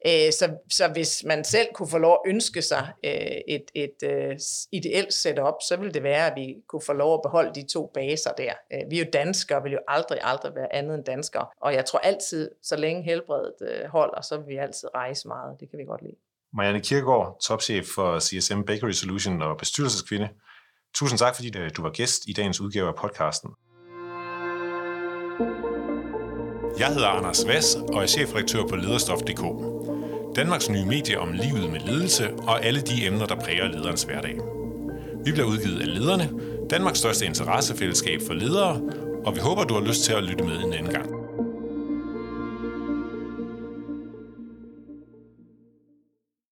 Øh, 0.07 0.31
så, 0.31 0.57
så 0.71 0.87
hvis 0.87 1.23
man 1.27 1.43
selv 1.43 1.67
kunne 1.73 1.89
få 1.89 1.97
lov 1.97 2.13
at 2.13 2.29
ønske 2.31 2.61
sig 2.61 2.87
øh, 3.03 3.37
et, 3.47 3.65
et 3.75 3.97
øh, 4.03 4.37
ideelt 4.71 5.13
setup, 5.13 5.53
så 5.67 5.75
ville 5.77 5.93
det 5.93 6.03
være, 6.03 6.31
at 6.31 6.33
vi 6.35 6.55
kunne 6.69 6.81
få 6.85 6.93
lov 6.93 7.13
at 7.13 7.19
beholde 7.23 7.51
de 7.55 7.67
to 7.67 7.91
baser 7.93 8.31
der. 8.31 8.53
Øh, 8.73 8.79
vi 8.89 8.99
er 8.99 9.03
jo 9.05 9.09
danskere, 9.13 9.63
vil 9.63 9.71
jo 9.71 9.79
aldrig, 9.87 10.19
aldrig 10.21 10.55
være 10.55 10.75
andet 10.75 10.95
end 10.95 11.03
danskere. 11.03 11.45
Og 11.61 11.73
jeg 11.73 11.85
tror 11.85 11.99
altid, 11.99 12.51
så 12.63 12.75
længe 12.75 13.03
helbredet 13.03 13.55
øh, 13.61 13.89
holder, 13.89 14.21
så 14.21 14.37
vil 14.37 14.47
vi 14.47 14.57
altid 14.57 14.87
rejse 14.95 15.27
meget. 15.27 15.59
Det 15.59 15.69
kan 15.69 15.79
vi 15.79 15.85
godt 15.85 16.01
lide. 16.01 16.15
Marianne 16.53 16.81
Kirkegaard, 16.81 17.37
topchef 17.41 17.85
for 17.95 18.19
CSM 18.19 18.61
Bakery 18.61 18.91
Solution 18.91 19.41
og 19.41 19.57
bestyrelseskvinde. 19.57 20.29
Tusind 20.95 21.19
tak, 21.19 21.35
fordi 21.35 21.57
øh, 21.57 21.71
du 21.77 21.81
var 21.81 21.89
gæst 21.89 22.21
i 22.27 22.33
dagens 22.33 22.61
udgave 22.61 22.87
af 22.87 22.95
podcasten. 22.95 23.49
Jeg 26.79 26.87
hedder 26.87 27.07
Anders 27.07 27.47
Vass 27.47 27.75
og 27.75 28.03
er 28.03 28.07
chefredaktør 28.07 28.63
på 28.69 28.75
lederstof.dk. 28.75 29.43
Danmarks 30.35 30.69
nye 30.69 30.85
medie 30.85 31.19
om 31.19 31.31
livet 31.31 31.71
med 31.71 31.79
ledelse 31.79 32.33
og 32.33 32.65
alle 32.65 32.81
de 32.81 33.05
emner, 33.05 33.25
der 33.25 33.35
præger 33.35 33.67
lederens 33.67 34.03
hverdag. 34.03 34.37
Vi 35.25 35.31
bliver 35.31 35.47
udgivet 35.47 35.81
af 35.81 35.93
Lederne, 35.93 36.29
Danmarks 36.69 36.99
største 36.99 37.25
interessefællesskab 37.25 38.19
for 38.27 38.33
ledere, 38.33 38.81
og 39.25 39.35
vi 39.35 39.39
håber, 39.39 39.63
du 39.63 39.73
har 39.73 39.81
lyst 39.81 40.03
til 40.03 40.13
at 40.13 40.23
lytte 40.23 40.43
med 40.43 40.63
en 40.63 40.73
anden 40.73 40.93
gang. 40.93 41.16